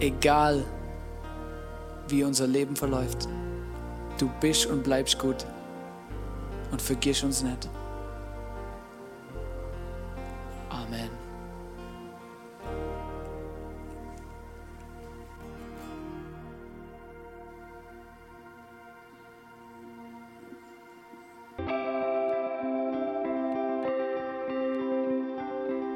egal 0.00 0.64
wie 2.08 2.22
unser 2.22 2.46
Leben 2.46 2.76
verläuft. 2.76 3.28
Du 4.18 4.30
bist 4.40 4.66
und 4.66 4.82
bleibst 4.82 5.18
gut 5.18 5.46
und 6.70 6.80
vergiss 6.80 7.22
uns 7.22 7.42
nicht. 7.42 7.68